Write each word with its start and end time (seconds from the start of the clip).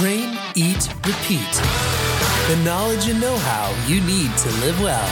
Train, 0.00 0.34
eat, 0.54 0.88
repeat. 1.06 1.52
The 2.48 2.58
knowledge 2.64 3.06
and 3.10 3.20
know 3.20 3.36
how 3.36 3.70
you 3.86 4.00
need 4.00 4.34
to 4.38 4.48
live 4.64 4.80
well. 4.80 5.06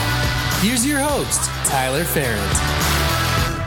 Here's 0.62 0.86
your 0.86 0.98
host, 0.98 1.50
Tyler 1.68 2.04
Ferrand. 2.04 2.88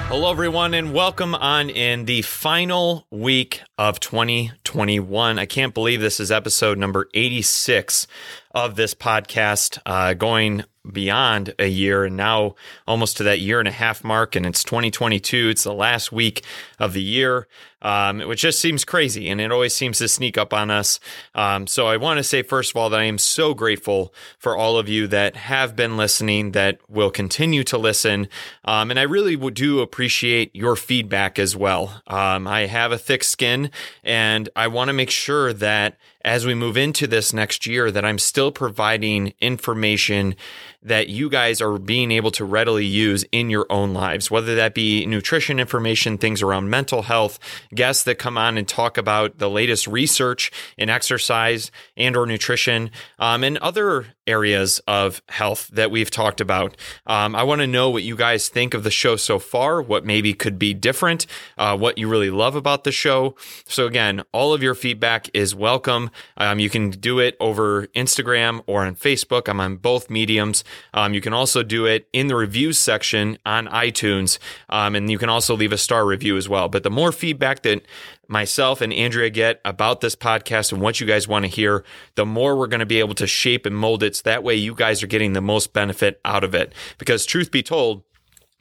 Hello, 0.08 0.32
everyone, 0.32 0.74
and 0.74 0.96
welcome 0.96 1.36
on 1.36 1.70
in 1.70 2.06
the 2.06 2.24
final 2.24 3.06
week 3.12 3.62
of 3.78 4.00
2021. 4.00 5.38
I 5.38 5.46
can't 5.46 5.76
believe 5.76 6.02
this 6.02 6.20
is 6.20 6.32
episode 6.32 6.80
number 6.80 7.08
86 7.14 8.08
of 8.56 8.76
this 8.76 8.96
podcast, 8.96 9.78
uh, 9.86 10.16
going 10.16 10.64
beyond 10.92 11.54
a 11.60 11.68
year 11.68 12.04
and 12.04 12.18
now 12.18 12.56
almost 12.88 13.18
to 13.18 13.24
that 13.24 13.40
year 13.40 13.60
and 13.60 13.68
a 13.68 13.72
half 13.72 14.04
mark. 14.04 14.36
And 14.36 14.46
it's 14.46 14.64
2022. 14.64 15.50
It's 15.50 15.64
the 15.64 15.74
last 15.74 16.12
week 16.12 16.44
of 16.80 16.94
the 16.94 17.02
year, 17.04 17.48
um, 17.82 18.20
which 18.22 18.42
just 18.42 18.60
seems 18.60 18.86
crazy 18.86 19.30
and 19.30 19.42
it 19.42 19.52
always 19.52 19.74
seems 19.74 19.98
to 20.00 20.08
sneak 20.08 20.38
up 20.38 20.54
on 20.54 20.70
us. 20.70 21.00
Um, 21.36 21.68
so 21.68 21.88
I 21.88 21.98
want 21.98 22.18
to 22.18 22.24
say, 22.24 22.42
first 22.42 22.72
of 22.72 22.78
all, 22.78 22.90
that 22.90 23.00
I 23.00 23.06
am 23.06 23.18
so 23.18 23.54
grateful 23.54 24.14
for 24.38 24.56
all 24.56 24.78
of 24.78 24.88
you 24.88 25.08
that 25.08 25.36
have 25.36 25.76
been 25.76 25.98
listening, 25.98 26.52
that 26.52 26.80
will 26.90 27.12
continue 27.12 27.64
to 27.66 27.78
listen. 27.78 28.28
Um, 28.66 28.92
and 28.92 29.00
I 29.00 29.04
really 29.04 29.36
do 29.52 29.80
appreciate 29.80 30.56
your 30.56 30.76
feedback 30.76 31.40
as 31.40 31.56
well. 31.56 32.02
Um, 32.08 32.48
I 32.48 32.68
have 32.68 32.92
a 32.92 32.98
thick 32.98 33.24
skin 33.24 33.72
and 34.04 34.50
I 34.56 34.68
want 34.68 34.90
to 34.90 34.94
make 34.94 35.10
sure 35.10 35.54
that 35.54 35.98
as 36.24 36.46
we 36.46 36.54
move 36.54 36.78
into 36.78 37.08
this 37.08 37.34
next 37.34 37.66
year 37.66 37.92
that 37.92 38.06
I'm 38.06 38.20
still 38.20 38.52
providing 38.52 39.34
information 39.42 40.36
that 40.84 41.10
you 41.10 41.30
guys 41.30 41.62
are 41.62 41.78
being 41.78 42.12
able 42.12 42.32
to 42.32 42.44
readily 42.44 42.86
use 42.86 43.24
in 43.32 43.50
your 43.50 43.66
own 43.70 43.94
lives, 43.94 44.32
whether 44.32 44.56
that 44.56 44.74
be 44.74 45.06
nutrition 45.06 45.60
information, 45.60 46.18
things 46.18 46.42
around 46.42 46.70
mental 46.70 47.04
health, 47.04 47.40
guests 47.76 48.04
that 48.04 48.16
come 48.16 48.38
on 48.38 48.58
and 48.58 48.68
talk 48.68 48.98
about 48.98 49.38
the 49.38 49.50
latest 49.50 49.88
research 49.88 50.52
in 50.78 50.90
exercise 50.90 51.72
and 51.96 52.16
or 52.16 52.26
nutrition, 52.26 52.90
um, 53.20 53.44
and 53.44 53.58
other 53.60 54.08
areas 54.28 54.80
of 54.88 55.22
health 55.30 55.68
that 55.74 55.92
we've 55.92 56.12
talked 56.12 56.42
about. 56.42 56.76
Um, 57.06 57.36
I 57.36 57.44
want 57.44 57.62
to 57.62 57.68
know 57.68 57.90
what 57.90 58.04
you 58.04 58.16
guys 58.16 58.50
think 58.50 58.74
of 58.74 58.84
the 58.84 58.92
show 58.92 59.16
so 59.16 59.40
far, 59.40 59.82
what 59.82 60.06
maybe 60.06 60.34
could 60.34 60.58
be 60.58 60.74
different, 60.74 61.26
uh, 61.58 61.78
what 61.78 61.98
you 61.98 62.08
really 62.08 62.30
love 62.30 62.56
about 62.56 62.84
the 62.84 62.92
show. 62.92 63.36
So 63.68 63.86
again, 63.88 64.24
all 64.32 64.54
of 64.54 64.64
your 64.64 64.76
feedback 64.76 65.30
is 65.34 65.54
welcome. 65.54 66.12
Um, 66.38 66.60
you 66.60 66.70
can 66.70 66.92
do 66.92 67.20
it 67.20 67.36
over 67.40 67.88
Instagram 67.88 68.64
or 68.68 68.86
on 68.86 68.96
Facebook. 68.96 69.50
I'm 69.50 69.60
on 69.60 69.78
both 69.78 70.10
mediums. 70.10 70.64
Um, 70.94 71.14
you 71.14 71.22
can 71.22 71.34
also 71.34 71.64
do 71.64 71.86
it 71.86 72.08
in 72.14 72.28
the 72.28 72.36
reviews 72.36 72.78
section 72.78 73.38
on 73.46 73.68
iTunes, 73.68 74.40
um, 74.70 74.96
and 74.96 75.10
you 75.10 75.18
can 75.18 75.30
also 75.30 75.56
leave 75.56 75.72
a 75.72 75.78
star 75.78 76.06
review 76.06 76.38
as 76.38 76.48
well. 76.48 76.70
But 76.70 76.84
the 76.84 76.90
more 76.90 77.12
feedback 77.12 77.64
that 77.64 77.86
myself 78.28 78.82
and 78.82 78.94
Andrea 78.94 79.30
get 79.30 79.60
about 79.66 80.02
this 80.02 80.16
podcast 80.16 80.72
and 80.72 80.82
what 80.82 81.00
you 81.00 81.06
guys 81.06 81.28
want 81.28 81.44
to 81.44 81.52
hear, 81.52 81.84
the 82.16 82.26
more 82.26 82.58
we're 82.58 82.68
going 82.68 82.80
to 82.80 82.86
be 82.86 83.00
able 83.00 83.16
to 83.16 83.28
shape 83.28 83.66
and 83.66 83.76
mold 83.76 84.04
it. 84.04 84.16
So 84.16 84.22
that 84.26 84.44
way 84.44 84.56
you 84.56 84.74
guys 84.74 85.04
are 85.04 85.08
getting 85.08 85.34
the 85.34 85.42
most 85.42 85.74
benefit 85.74 86.20
out 86.24 86.44
of 86.44 86.56
it. 86.56 86.74
Because 86.98 87.26
truth 87.26 87.52
be 87.52 87.62
told, 87.62 88.04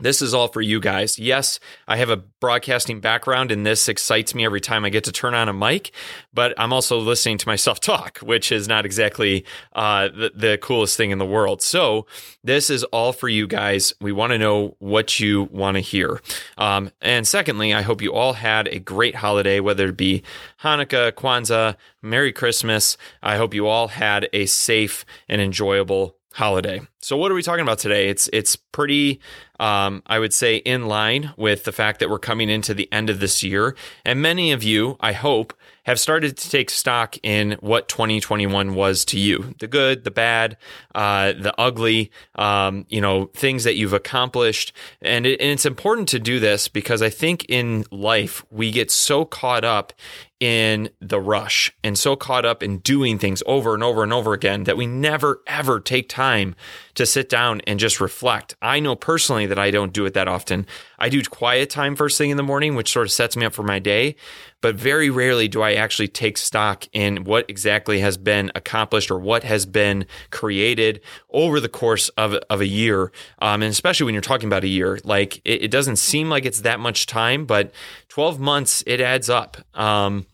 this 0.00 0.22
is 0.22 0.34
all 0.34 0.48
for 0.48 0.60
you 0.60 0.80
guys. 0.80 1.18
Yes, 1.18 1.60
I 1.86 1.96
have 1.96 2.10
a 2.10 2.16
broadcasting 2.16 3.00
background 3.00 3.52
and 3.52 3.66
this 3.66 3.88
excites 3.88 4.34
me 4.34 4.44
every 4.44 4.60
time 4.60 4.84
I 4.84 4.90
get 4.90 5.04
to 5.04 5.12
turn 5.12 5.34
on 5.34 5.48
a 5.48 5.52
mic, 5.52 5.92
but 6.32 6.54
I'm 6.58 6.72
also 6.72 6.98
listening 6.98 7.38
to 7.38 7.48
myself 7.48 7.80
talk, 7.90 8.18
which 8.18 8.52
is 8.52 8.68
not 8.68 8.84
exactly 8.86 9.44
uh, 9.74 10.08
the, 10.08 10.32
the 10.34 10.58
coolest 10.58 10.96
thing 10.96 11.10
in 11.10 11.18
the 11.18 11.26
world. 11.26 11.62
So, 11.62 12.06
this 12.42 12.70
is 12.70 12.84
all 12.84 13.12
for 13.12 13.28
you 13.28 13.46
guys. 13.46 13.92
We 14.00 14.12
want 14.12 14.32
to 14.32 14.38
know 14.38 14.76
what 14.78 15.20
you 15.20 15.44
want 15.52 15.76
to 15.76 15.80
hear. 15.80 16.20
Um, 16.56 16.90
and 17.02 17.26
secondly, 17.26 17.74
I 17.74 17.82
hope 17.82 18.00
you 18.00 18.14
all 18.14 18.32
had 18.32 18.66
a 18.68 18.78
great 18.78 19.16
holiday, 19.16 19.60
whether 19.60 19.88
it 19.88 19.96
be 19.96 20.22
Hanukkah, 20.62 21.12
Kwanzaa, 21.12 21.76
Merry 22.02 22.32
Christmas. 22.32 22.96
I 23.22 23.36
hope 23.36 23.52
you 23.52 23.66
all 23.66 23.88
had 23.88 24.28
a 24.32 24.46
safe 24.46 25.04
and 25.28 25.40
enjoyable 25.40 26.16
holiday. 26.32 26.80
So 27.00 27.16
what 27.16 27.30
are 27.30 27.34
we 27.34 27.42
talking 27.42 27.62
about 27.62 27.78
today? 27.78 28.08
It's 28.08 28.28
it's 28.32 28.56
pretty 28.56 29.20
um, 29.60 30.02
I 30.06 30.18
would 30.18 30.32
say 30.32 30.56
in 30.56 30.88
line 30.88 31.34
with 31.36 31.64
the 31.64 31.72
fact 31.72 32.00
that 32.00 32.08
we're 32.08 32.18
coming 32.18 32.48
into 32.48 32.72
the 32.72 32.90
end 32.90 33.10
of 33.10 33.20
this 33.20 33.42
year 33.42 33.76
and 34.04 34.22
many 34.22 34.52
of 34.52 34.62
you, 34.62 34.96
I 35.00 35.12
hope, 35.12 35.52
have 35.84 35.98
started 35.98 36.36
to 36.36 36.50
take 36.50 36.70
stock 36.70 37.16
in 37.22 37.56
what 37.60 37.88
2021 37.88 38.74
was 38.74 39.04
to 39.06 39.18
you 39.18 39.54
the 39.58 39.66
good, 39.66 40.04
the 40.04 40.10
bad, 40.10 40.56
uh, 40.94 41.32
the 41.32 41.54
ugly, 41.58 42.10
um, 42.36 42.86
you 42.88 43.00
know, 43.00 43.26
things 43.34 43.64
that 43.64 43.74
you've 43.74 43.92
accomplished. 43.92 44.72
And, 45.02 45.26
it, 45.26 45.40
and 45.40 45.50
it's 45.50 45.66
important 45.66 46.08
to 46.10 46.18
do 46.18 46.38
this 46.38 46.68
because 46.68 47.02
I 47.02 47.10
think 47.10 47.44
in 47.48 47.84
life, 47.90 48.44
we 48.50 48.70
get 48.70 48.90
so 48.90 49.24
caught 49.24 49.64
up 49.64 49.92
in 50.38 50.88
the 51.00 51.20
rush 51.20 51.70
and 51.84 51.98
so 51.98 52.16
caught 52.16 52.46
up 52.46 52.62
in 52.62 52.78
doing 52.78 53.18
things 53.18 53.42
over 53.44 53.74
and 53.74 53.82
over 53.82 54.02
and 54.02 54.12
over 54.12 54.32
again 54.32 54.64
that 54.64 54.76
we 54.76 54.86
never 54.86 55.42
ever 55.46 55.78
take 55.78 56.08
time 56.08 56.56
to 57.00 57.06
sit 57.06 57.30
down 57.30 57.62
and 57.66 57.80
just 57.80 57.98
reflect. 57.98 58.54
I 58.60 58.78
know 58.78 58.94
personally 58.94 59.46
that 59.46 59.58
I 59.58 59.70
don't 59.70 59.92
do 59.92 60.04
it 60.04 60.12
that 60.14 60.28
often. 60.28 60.66
I 60.98 61.08
do 61.08 61.22
quiet 61.22 61.70
time 61.70 61.96
first 61.96 62.18
thing 62.18 62.28
in 62.28 62.36
the 62.36 62.42
morning, 62.42 62.74
which 62.74 62.92
sort 62.92 63.06
of 63.06 63.10
sets 63.10 63.36
me 63.38 63.46
up 63.46 63.54
for 63.54 63.62
my 63.62 63.78
day, 63.78 64.16
but 64.60 64.74
very 64.74 65.08
rarely 65.08 65.48
do 65.48 65.62
I 65.62 65.72
actually 65.72 66.08
take 66.08 66.36
stock 66.36 66.86
in 66.92 67.24
what 67.24 67.46
exactly 67.48 68.00
has 68.00 68.18
been 68.18 68.52
accomplished 68.54 69.10
or 69.10 69.18
what 69.18 69.44
has 69.44 69.64
been 69.64 70.04
created 70.30 71.00
over 71.30 71.58
the 71.58 71.70
course 71.70 72.10
of, 72.10 72.34
of 72.50 72.60
a 72.60 72.66
year. 72.66 73.12
Um, 73.40 73.62
and 73.62 73.70
especially 73.70 74.04
when 74.04 74.14
you're 74.14 74.20
talking 74.20 74.46
about 74.46 74.64
a 74.64 74.68
year, 74.68 74.98
like 75.02 75.38
it, 75.46 75.62
it, 75.62 75.70
doesn't 75.70 75.96
seem 75.96 76.28
like 76.28 76.44
it's 76.44 76.60
that 76.60 76.80
much 76.80 77.06
time, 77.06 77.46
but 77.46 77.72
12 78.08 78.38
months, 78.38 78.84
it 78.86 79.00
adds 79.00 79.30
up. 79.30 79.56
Um, 79.72 80.26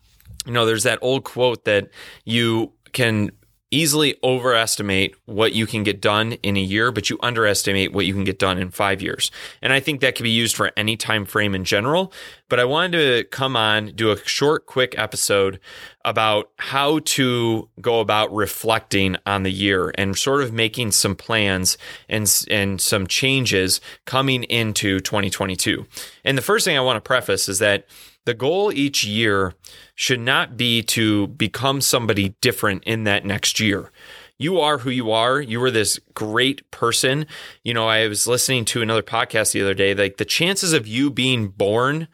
you 0.45 0.51
know, 0.51 0.65
there's 0.65 0.83
that 0.83 0.99
old 1.01 1.23
quote 1.23 1.63
that 1.63 1.89
you 2.25 2.73
can 2.91 3.31
easily 3.69 4.15
overestimate 4.23 5.13
what 5.25 5.53
you 5.53 5.67
can 5.67 5.83
get 5.83 5.99
done 5.99 6.33
in 6.43 6.55
a 6.55 6.61
year, 6.61 6.91
but 6.91 7.09
you 7.09 7.19
underestimate 7.21 7.91
what 7.91 8.05
you 8.05 8.13
can 8.13 8.23
get 8.23 8.39
done 8.39 8.57
in 8.57 8.71
five 8.71 9.01
years. 9.01 9.29
And 9.61 9.73
I 9.73 9.79
think 9.81 9.99
that 10.01 10.15
can 10.15 10.23
be 10.23 10.29
used 10.29 10.55
for 10.55 10.71
any 10.77 10.95
time 10.95 11.25
frame 11.25 11.53
in 11.53 11.65
general. 11.65 12.13
But 12.47 12.61
I 12.61 12.65
wanted 12.65 12.97
to 12.97 13.23
come 13.25 13.57
on, 13.57 13.87
do 13.87 14.11
a 14.11 14.17
short, 14.25 14.65
quick 14.65 14.97
episode 14.97 15.59
about 16.05 16.49
how 16.57 16.99
to 16.99 17.67
go 17.81 17.99
about 17.99 18.33
reflecting 18.33 19.17
on 19.25 19.43
the 19.43 19.51
year 19.51 19.91
and 19.97 20.17
sort 20.17 20.41
of 20.41 20.53
making 20.53 20.93
some 20.93 21.15
plans 21.15 21.77
and, 22.07 22.45
and 22.49 22.79
some 22.79 23.05
changes 23.05 23.81
coming 24.05 24.43
into 24.43 25.01
2022. 25.01 25.85
And 26.23 26.37
the 26.37 26.41
first 26.41 26.63
thing 26.63 26.77
I 26.77 26.81
want 26.81 26.95
to 26.95 27.01
preface 27.01 27.49
is 27.49 27.59
that 27.59 27.85
the 28.27 28.33
goal 28.33 28.73
each 28.73 29.05
year 29.05 29.53
should 29.95 30.19
not 30.19 30.57
be 30.57 30.83
to 30.83 31.27
become 31.27 31.79
somebody 31.79 32.35
different 32.41 32.83
in 32.83 33.05
that 33.05 33.25
next 33.25 33.57
year. 33.57 33.89
You 34.37 34.59
are 34.59 34.79
who 34.79 34.89
you 34.89 35.11
are. 35.11 35.39
You 35.39 35.63
are 35.63 35.71
this 35.71 35.97
great 36.13 36.69
person. 36.69 37.25
You 37.63 37.73
know, 37.73 37.87
I 37.87 38.05
was 38.09 38.27
listening 38.27 38.65
to 38.65 38.81
another 38.81 39.01
podcast 39.01 39.53
the 39.53 39.61
other 39.61 39.73
day. 39.73 39.95
Like 39.95 40.17
the 40.17 40.25
chances 40.25 40.73
of 40.73 40.85
you 40.85 41.09
being 41.09 41.47
born 41.47 42.09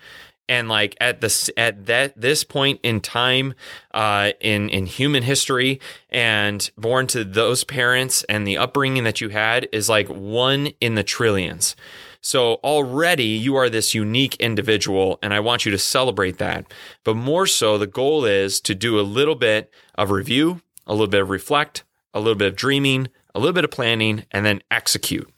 and 0.47 0.69
like 0.69 0.95
at 1.01 1.19
this 1.19 1.49
at 1.57 1.87
that 1.87 2.13
this 2.15 2.43
point 2.43 2.79
in 2.83 3.01
time 3.01 3.55
uh, 3.95 4.33
in 4.39 4.69
in 4.69 4.85
human 4.85 5.23
history 5.23 5.81
and 6.11 6.69
born 6.77 7.07
to 7.07 7.23
those 7.23 7.63
parents 7.63 8.23
and 8.25 8.45
the 8.45 8.59
upbringing 8.59 9.03
that 9.05 9.19
you 9.19 9.29
had 9.29 9.67
is 9.71 9.89
like 9.89 10.07
one 10.09 10.67
in 10.79 10.93
the 10.93 11.03
trillions. 11.03 11.75
So 12.23 12.53
already 12.63 13.25
you 13.25 13.55
are 13.57 13.69
this 13.69 13.93
unique 13.93 14.37
individual, 14.37 15.19
and 15.21 15.33
I 15.33 15.41
want 15.41 15.65
you 15.65 15.71
to 15.71 15.77
celebrate 15.77 16.37
that. 16.37 16.65
But 17.03 17.15
more 17.15 17.45
so, 17.45 17.77
the 17.77 17.85
goal 17.85 18.23
is 18.23 18.61
to 18.61 18.73
do 18.73 18.97
a 18.97 19.01
little 19.01 19.35
bit 19.35 19.69
of 19.95 20.09
review, 20.09 20.61
a 20.87 20.93
little 20.93 21.07
bit 21.07 21.21
of 21.21 21.29
reflect, 21.29 21.83
a 22.13 22.21
little 22.21 22.35
bit 22.35 22.47
of 22.47 22.55
dreaming, 22.55 23.09
a 23.35 23.39
little 23.39 23.53
bit 23.53 23.65
of 23.65 23.71
planning, 23.71 24.25
and 24.31 24.45
then 24.45 24.61
execute. 24.71 25.29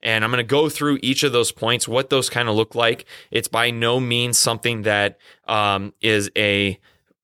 And 0.00 0.24
I'm 0.24 0.30
going 0.30 0.38
to 0.38 0.44
go 0.44 0.68
through 0.68 1.00
each 1.02 1.24
of 1.24 1.32
those 1.32 1.50
points, 1.50 1.88
what 1.88 2.08
those 2.08 2.30
kind 2.30 2.48
of 2.48 2.54
look 2.54 2.76
like. 2.76 3.04
It's 3.32 3.48
by 3.48 3.72
no 3.72 3.98
means 3.98 4.38
something 4.38 4.82
that 4.82 5.18
um, 5.48 5.92
is 6.00 6.30
a 6.36 6.78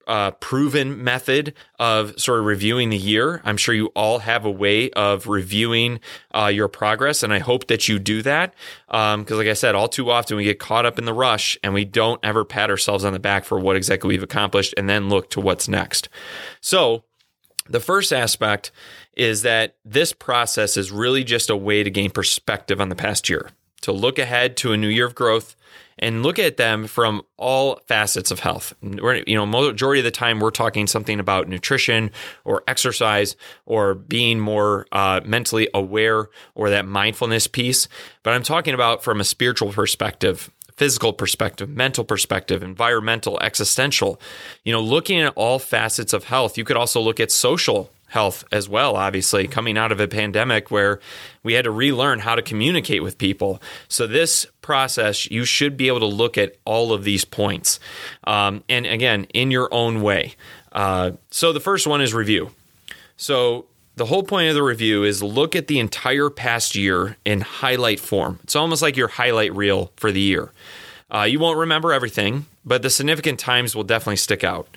uh, 0.06 0.32
proven 0.32 1.03
method 1.03 1.54
of 1.78 2.18
sort 2.21 2.41
of 2.41 2.47
reviewing 2.47 2.91
the 2.91 2.97
year. 2.97 3.41
I'm 3.45 3.56
sure 3.56 3.74
you 3.74 3.86
all 3.89 4.21
have 4.21 4.45
a 4.45 4.51
way 4.51 4.91
of 4.91 5.27
reviewing 5.27 6.01
uh, 6.34 6.47
your 6.47 6.68
progress, 6.68 7.22
and 7.22 7.33
I 7.33 7.39
hope 7.39 7.66
that 7.68 7.89
you 7.89 7.98
do 7.98 8.22
that. 8.22 8.54
Because, 8.86 9.30
um, 9.33 9.39
like 9.39 9.47
I 9.47 9.54
said, 9.54 9.74
all 9.74 9.89
too 9.89 10.10
often 10.10 10.36
we 10.36 10.45
get 10.45 10.59
caught 10.59 10.86
up 10.86 10.98
in 10.98 11.04
the 11.04 11.12
rush 11.12 11.59
and 11.62 11.74
we 11.74 11.84
don't 11.84 12.21
ever 12.22 12.45
pat 12.45 12.71
ourselves 12.71 13.04
on 13.04 13.12
the 13.12 13.18
back 13.18 13.45
for 13.45 13.59
what 13.59 13.77
exactly 13.77 14.09
we've 14.09 14.22
accomplished 14.22 14.74
and 14.77 14.89
then 14.89 15.09
look 15.09 15.30
to 15.30 15.41
what's 15.41 15.68
next. 15.68 16.09
So, 16.60 17.04
the 17.68 17.80
first 17.80 18.12
aspect 18.12 18.72
is 19.16 19.42
that 19.42 19.77
this 19.84 20.12
process 20.12 20.77
is 20.77 20.92
really 20.92 21.24
just 21.24 21.48
a 21.48 21.57
way 21.57 21.83
to 21.83 21.91
gain 21.91 22.10
perspective 22.10 22.80
on 22.80 22.91
the 22.91 22.97
past 22.97 23.28
year, 23.28 23.50
to 23.80 23.92
look 23.92 24.18
ahead 24.18 24.57
to 24.59 24.72
a 24.72 24.77
new 24.77 24.89
year 24.89 25.07
of 25.07 25.15
growth 25.15 25.57
and 25.99 26.23
look 26.23 26.39
at 26.39 26.57
them 26.57 26.87
from 26.87 27.23
all 27.37 27.81
facets 27.87 28.31
of 28.31 28.41
health. 28.41 28.75
We're, 28.83 29.23
you 29.27 29.35
know, 29.35 29.47
majority 29.47 30.01
of 30.01 30.05
the 30.05 30.11
time 30.11 30.41
we're 30.41 30.51
talking 30.51 30.87
something 30.87 31.21
about 31.21 31.49
nutrition 31.49 32.11
or 32.45 32.63
exercise 32.69 33.37
or 33.67 33.95
being 33.95 34.41
more 34.41 34.87
uh, 34.93 35.21
mentally 35.25 35.69
aware 35.75 36.29
or 36.55 36.71
that 36.71 36.87
mindfulness 36.87 37.47
piece. 37.47 37.89
But 38.23 38.35
I'm 38.35 38.43
talking 38.43 38.75
about 38.75 39.05
from 39.05 39.21
a 39.21 39.25
spiritual 39.25 39.73
perspective 39.73 40.51
physical 40.77 41.13
perspective, 41.13 41.69
mental 41.69 42.05
perspective, 42.05 42.61
environmental, 42.63 43.39
existential. 43.41 44.21
You 44.65 44.73
know, 44.73 44.81
looking 44.81 45.21
at 45.21 45.33
all 45.37 45.59
facets 45.59 46.13
of 46.13 46.25
health. 46.25 46.59
You 46.59 46.65
could 46.65 46.77
also 46.77 47.01
look 47.01 47.21
at 47.21 47.31
social 47.31 47.93
health 48.15 48.45
as 48.53 48.69
well, 48.69 48.95
obviously, 48.95 49.49
coming 49.49 49.77
out 49.77 49.91
of 49.91 49.99
a 49.99 50.07
pandemic 50.07 50.71
where 50.71 51.01
we 51.43 51.55
had 51.55 51.65
to 51.65 51.71
relearn 51.72 52.21
how 52.21 52.37
to 52.37 52.43
communicate 52.43 53.03
with 53.03 53.19
people. 53.19 53.61
So, 53.89 54.07
this 54.07 54.47
process, 54.63 55.28
you 55.33 55.45
should 55.45 55.77
be 55.77 55.89
able 55.89 55.99
to 55.99 56.07
look 56.07 56.39
at 56.39 56.55
all 56.65 56.93
of 56.93 57.03
these 57.03 57.25
points. 57.25 57.81
Um, 58.22 58.63
and 58.69 58.87
again, 58.87 59.25
in 59.34 59.51
your 59.51 59.69
own 59.75 60.01
way. 60.01 60.37
Uh, 60.71 61.13
so, 61.33 61.53
the 61.53 61.59
first 61.59 61.89
one 61.89 62.01
is 62.01 62.15
review. 62.15 62.53
So, 63.16 63.66
the 63.97 64.07
whole 64.07 64.22
point 64.22 64.49
of 64.49 64.55
the 64.55 64.63
review 64.63 65.03
is 65.03 65.21
look 65.21 65.57
at 65.57 65.67
the 65.67 65.81
entire 65.81 66.31
past 66.31 66.77
year 66.77 67.17
in 67.25 67.41
highlight 67.41 67.99
form. 67.99 68.39
It's 68.45 68.55
almost 68.55 68.81
like 68.81 68.97
your 68.97 69.09
highlight 69.09 69.53
reel 69.53 69.93
for 69.97 70.13
the 70.13 70.21
year. 70.21 70.53
Uh, 71.13 71.22
you 71.22 71.41
won't 71.41 71.59
remember 71.59 71.93
everything, 71.93 72.47
but 72.65 72.83
the 72.83 72.91
significant 72.91 73.41
times 73.41 73.75
will 73.75 73.84
definitely 73.84 74.17
stick 74.17 74.45
out. 74.45 74.69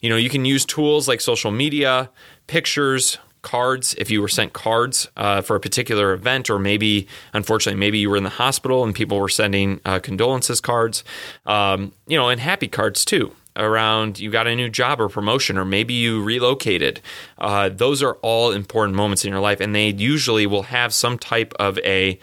You 0.00 0.10
know, 0.10 0.16
you 0.16 0.30
can 0.30 0.44
use 0.44 0.64
tools 0.64 1.08
like 1.08 1.20
social 1.20 1.50
media, 1.50 2.10
pictures, 2.46 3.18
cards 3.42 3.94
if 3.98 4.10
you 4.10 4.20
were 4.20 4.28
sent 4.28 4.52
cards 4.52 5.08
uh, 5.16 5.40
for 5.40 5.56
a 5.56 5.60
particular 5.60 6.12
event, 6.12 6.50
or 6.50 6.58
maybe, 6.58 7.06
unfortunately, 7.32 7.78
maybe 7.78 7.98
you 7.98 8.10
were 8.10 8.16
in 8.16 8.24
the 8.24 8.30
hospital 8.30 8.84
and 8.84 8.94
people 8.94 9.18
were 9.18 9.28
sending 9.28 9.80
uh, 9.84 9.98
condolences 9.98 10.60
cards, 10.60 11.04
um, 11.46 11.92
you 12.06 12.18
know, 12.18 12.28
and 12.28 12.40
happy 12.40 12.68
cards 12.68 13.04
too. 13.04 13.34
Around 13.56 14.20
you 14.20 14.30
got 14.30 14.46
a 14.46 14.54
new 14.54 14.68
job 14.68 15.00
or 15.00 15.08
promotion, 15.08 15.58
or 15.58 15.64
maybe 15.64 15.92
you 15.92 16.22
relocated. 16.22 17.00
Uh, 17.36 17.68
those 17.68 18.00
are 18.00 18.14
all 18.22 18.52
important 18.52 18.96
moments 18.96 19.24
in 19.24 19.30
your 19.30 19.40
life, 19.40 19.60
and 19.60 19.74
they 19.74 19.88
usually 19.88 20.46
will 20.46 20.62
have 20.62 20.94
some 20.94 21.18
type 21.18 21.52
of 21.58 21.76
a 21.78 22.18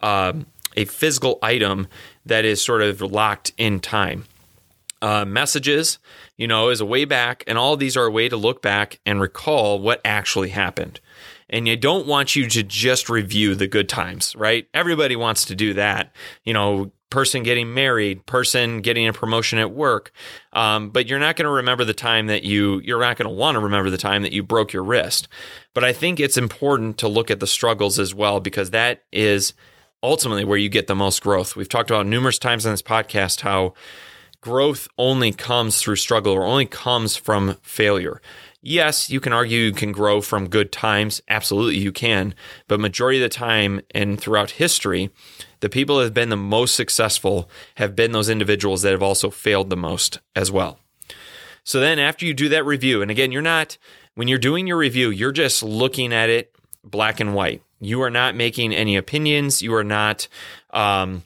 um, 0.00 0.46
a 0.76 0.86
physical 0.86 1.38
item 1.42 1.86
that 2.24 2.46
is 2.46 2.62
sort 2.62 2.80
of 2.80 3.02
locked 3.02 3.52
in 3.58 3.78
time. 3.78 4.24
Uh, 5.02 5.24
messages, 5.24 5.98
you 6.36 6.46
know, 6.46 6.68
is 6.68 6.80
a 6.80 6.84
way 6.84 7.06
back, 7.06 7.42
and 7.46 7.56
all 7.56 7.74
these 7.74 7.96
are 7.96 8.04
a 8.04 8.10
way 8.10 8.28
to 8.28 8.36
look 8.36 8.60
back 8.60 9.00
and 9.06 9.18
recall 9.18 9.80
what 9.80 10.00
actually 10.04 10.50
happened. 10.50 11.00
And 11.48 11.66
you 11.66 11.76
don't 11.76 12.06
want 12.06 12.36
you 12.36 12.46
to 12.48 12.62
just 12.62 13.08
review 13.08 13.54
the 13.54 13.66
good 13.66 13.88
times, 13.88 14.36
right? 14.36 14.68
Everybody 14.74 15.16
wants 15.16 15.46
to 15.46 15.54
do 15.54 15.72
that. 15.74 16.12
You 16.44 16.52
know, 16.52 16.92
person 17.08 17.42
getting 17.42 17.74
married, 17.74 18.24
person 18.26 18.82
getting 18.82 19.08
a 19.08 19.12
promotion 19.12 19.58
at 19.58 19.72
work. 19.72 20.12
Um, 20.52 20.90
but 20.90 21.08
you're 21.08 21.18
not 21.18 21.34
going 21.34 21.46
to 21.46 21.50
remember 21.50 21.84
the 21.84 21.92
time 21.94 22.28
that 22.28 22.44
you, 22.44 22.80
you're 22.84 23.00
not 23.00 23.16
going 23.16 23.28
to 23.28 23.34
want 23.34 23.56
to 23.56 23.60
remember 23.60 23.90
the 23.90 23.98
time 23.98 24.22
that 24.22 24.32
you 24.32 24.44
broke 24.44 24.72
your 24.72 24.84
wrist. 24.84 25.28
But 25.74 25.82
I 25.82 25.92
think 25.92 26.20
it's 26.20 26.36
important 26.36 26.98
to 26.98 27.08
look 27.08 27.30
at 27.30 27.40
the 27.40 27.48
struggles 27.48 27.98
as 27.98 28.14
well, 28.14 28.38
because 28.38 28.70
that 28.70 29.02
is 29.12 29.54
ultimately 30.02 30.44
where 30.44 30.58
you 30.58 30.68
get 30.68 30.86
the 30.86 30.94
most 30.94 31.20
growth. 31.20 31.56
We've 31.56 31.68
talked 31.68 31.90
about 31.90 32.06
numerous 32.06 32.38
times 32.38 32.64
on 32.64 32.72
this 32.72 32.82
podcast 32.82 33.40
how 33.40 33.74
growth 34.40 34.88
only 34.96 35.32
comes 35.32 35.80
through 35.80 35.96
struggle 35.96 36.32
or 36.32 36.44
only 36.44 36.66
comes 36.66 37.16
from 37.16 37.56
failure. 37.62 38.20
Yes, 38.62 39.08
you 39.08 39.20
can 39.20 39.32
argue 39.32 39.58
you 39.58 39.72
can 39.72 39.92
grow 39.92 40.20
from 40.20 40.48
good 40.48 40.70
times. 40.70 41.22
Absolutely, 41.28 41.78
you 41.78 41.92
can. 41.92 42.34
But 42.68 42.78
majority 42.78 43.18
of 43.18 43.22
the 43.22 43.34
time 43.34 43.80
and 43.94 44.20
throughout 44.20 44.52
history, 44.52 45.10
the 45.60 45.70
people 45.70 45.96
that 45.96 46.04
have 46.04 46.14
been 46.14 46.28
the 46.28 46.36
most 46.36 46.74
successful 46.74 47.48
have 47.76 47.96
been 47.96 48.12
those 48.12 48.28
individuals 48.28 48.82
that 48.82 48.92
have 48.92 49.02
also 49.02 49.30
failed 49.30 49.70
the 49.70 49.76
most 49.76 50.20
as 50.36 50.50
well. 50.50 50.78
So 51.64 51.80
then, 51.80 51.98
after 51.98 52.26
you 52.26 52.34
do 52.34 52.48
that 52.50 52.66
review, 52.66 53.02
and 53.02 53.10
again, 53.10 53.32
you're 53.32 53.42
not, 53.42 53.78
when 54.14 54.28
you're 54.28 54.38
doing 54.38 54.66
your 54.66 54.78
review, 54.78 55.10
you're 55.10 55.32
just 55.32 55.62
looking 55.62 56.12
at 56.12 56.28
it 56.28 56.54
black 56.84 57.20
and 57.20 57.34
white. 57.34 57.62
You 57.80 58.02
are 58.02 58.10
not 58.10 58.34
making 58.34 58.74
any 58.74 58.96
opinions. 58.96 59.62
You 59.62 59.74
are 59.74 59.84
not 59.84 60.28
um, 60.70 61.22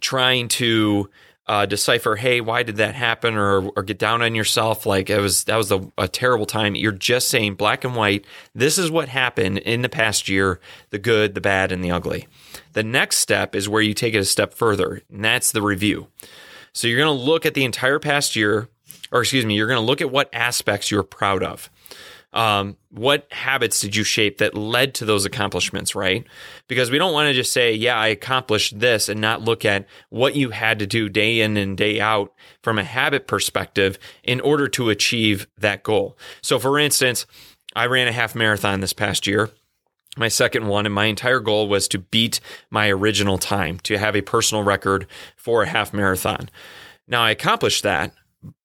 trying 0.00 0.48
to 0.48 1.10
uh, 1.52 1.66
decipher, 1.66 2.16
hey, 2.16 2.40
why 2.40 2.62
did 2.62 2.76
that 2.76 2.94
happen, 2.94 3.36
or 3.36 3.68
or 3.76 3.82
get 3.82 3.98
down 3.98 4.22
on 4.22 4.34
yourself 4.34 4.86
like 4.86 5.10
it 5.10 5.20
was 5.20 5.44
that 5.44 5.56
was 5.56 5.70
a, 5.70 5.86
a 5.98 6.08
terrible 6.08 6.46
time. 6.46 6.74
You're 6.74 6.92
just 6.92 7.28
saying 7.28 7.56
black 7.56 7.84
and 7.84 7.94
white. 7.94 8.24
This 8.54 8.78
is 8.78 8.90
what 8.90 9.10
happened 9.10 9.58
in 9.58 9.82
the 9.82 9.90
past 9.90 10.30
year: 10.30 10.60
the 10.88 10.98
good, 10.98 11.34
the 11.34 11.42
bad, 11.42 11.70
and 11.70 11.84
the 11.84 11.90
ugly. 11.90 12.26
The 12.72 12.82
next 12.82 13.18
step 13.18 13.54
is 13.54 13.68
where 13.68 13.82
you 13.82 13.92
take 13.92 14.14
it 14.14 14.18
a 14.18 14.24
step 14.24 14.54
further, 14.54 15.02
and 15.12 15.22
that's 15.22 15.52
the 15.52 15.60
review. 15.60 16.06
So 16.72 16.88
you're 16.88 16.98
going 16.98 17.18
to 17.18 17.24
look 17.24 17.44
at 17.44 17.52
the 17.52 17.66
entire 17.66 17.98
past 17.98 18.34
year, 18.34 18.70
or 19.10 19.20
excuse 19.20 19.44
me, 19.44 19.54
you're 19.54 19.68
going 19.68 19.76
to 19.76 19.84
look 19.84 20.00
at 20.00 20.10
what 20.10 20.30
aspects 20.32 20.90
you're 20.90 21.02
proud 21.02 21.42
of 21.42 21.68
um, 22.32 22.76
what 22.90 23.26
habits 23.30 23.80
did 23.80 23.94
you 23.94 24.04
shape 24.04 24.38
that 24.38 24.54
led 24.54 24.94
to 24.94 25.04
those 25.04 25.24
accomplishments, 25.24 25.94
right? 25.94 26.26
Because 26.68 26.90
we 26.90 26.98
don't 26.98 27.12
want 27.12 27.28
to 27.28 27.34
just 27.34 27.52
say, 27.52 27.72
yeah, 27.74 27.96
I 27.96 28.08
accomplished 28.08 28.78
this 28.78 29.08
and 29.08 29.20
not 29.20 29.42
look 29.42 29.64
at 29.64 29.86
what 30.08 30.34
you 30.34 30.50
had 30.50 30.78
to 30.78 30.86
do 30.86 31.08
day 31.08 31.40
in 31.40 31.56
and 31.56 31.76
day 31.76 32.00
out 32.00 32.32
from 32.62 32.78
a 32.78 32.84
habit 32.84 33.26
perspective 33.26 33.98
in 34.22 34.40
order 34.40 34.68
to 34.68 34.90
achieve 34.90 35.46
that 35.58 35.82
goal. 35.82 36.16
So, 36.40 36.58
for 36.58 36.78
instance, 36.78 37.26
I 37.74 37.86
ran 37.86 38.08
a 38.08 38.12
half 38.12 38.34
marathon 38.34 38.80
this 38.80 38.92
past 38.92 39.26
year 39.26 39.50
my 40.16 40.28
second 40.28 40.66
one, 40.66 40.84
and 40.84 40.94
my 40.94 41.06
entire 41.06 41.40
goal 41.40 41.68
was 41.68 41.88
to 41.88 41.98
beat 41.98 42.40
my 42.70 42.90
original 42.90 43.38
time, 43.38 43.78
to 43.80 43.98
have 43.98 44.14
a 44.14 44.20
personal 44.20 44.62
record 44.62 45.06
for 45.36 45.62
a 45.62 45.66
half 45.66 45.92
marathon. 45.92 46.50
Now, 47.08 47.22
I 47.22 47.30
accomplished 47.30 47.82
that, 47.82 48.12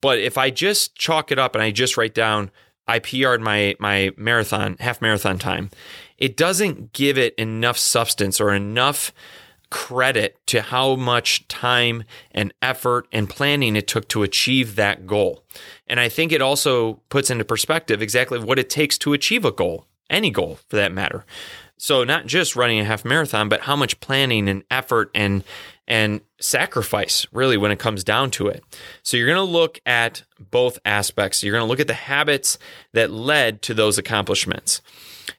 but 0.01 0.19
if 0.19 0.37
I 0.37 0.49
just 0.49 0.95
chalk 0.95 1.31
it 1.31 1.39
up 1.39 1.55
and 1.55 1.63
I 1.63 1.71
just 1.71 1.95
write 1.95 2.13
down 2.13 2.51
I 2.87 2.99
PR'd 2.99 3.41
my 3.41 3.75
my 3.79 4.11
marathon 4.17 4.77
half 4.79 5.01
marathon 5.01 5.37
time, 5.37 5.69
it 6.17 6.37
doesn't 6.37 6.93
give 6.93 7.17
it 7.17 7.35
enough 7.35 7.77
substance 7.77 8.39
or 8.39 8.53
enough 8.53 9.11
credit 9.69 10.37
to 10.47 10.61
how 10.61 10.95
much 10.95 11.47
time 11.47 12.03
and 12.31 12.53
effort 12.61 13.07
and 13.11 13.29
planning 13.29 13.75
it 13.75 13.87
took 13.87 14.07
to 14.07 14.23
achieve 14.23 14.75
that 14.75 15.05
goal. 15.05 15.43
And 15.87 15.99
I 15.99 16.09
think 16.09 16.31
it 16.31 16.41
also 16.41 17.01
puts 17.09 17.29
into 17.29 17.43
perspective 17.43 18.01
exactly 18.01 18.39
what 18.39 18.59
it 18.59 18.69
takes 18.69 18.97
to 18.99 19.13
achieve 19.13 19.43
a 19.43 19.51
goal, 19.51 19.85
any 20.09 20.31
goal 20.31 20.59
for 20.69 20.77
that 20.77 20.93
matter. 20.93 21.25
So 21.77 22.03
not 22.03 22.25
just 22.25 22.55
running 22.55 22.79
a 22.79 22.85
half 22.85 23.05
marathon, 23.05 23.49
but 23.49 23.61
how 23.61 23.75
much 23.75 23.99
planning 23.99 24.49
and 24.49 24.63
effort 24.71 25.11
and 25.13 25.43
and 25.87 26.21
sacrifice 26.39 27.25
really 27.31 27.57
when 27.57 27.71
it 27.71 27.79
comes 27.79 28.03
down 28.03 28.29
to 28.31 28.47
it. 28.47 28.63
So 29.03 29.17
you're 29.17 29.27
going 29.27 29.37
to 29.37 29.43
look 29.43 29.79
at 29.85 30.23
both 30.39 30.79
aspects. 30.85 31.43
You're 31.43 31.53
going 31.53 31.63
to 31.63 31.69
look 31.69 31.79
at 31.79 31.87
the 31.87 31.93
habits 31.93 32.57
that 32.93 33.11
led 33.11 33.61
to 33.63 33.73
those 33.73 33.97
accomplishments. 33.97 34.81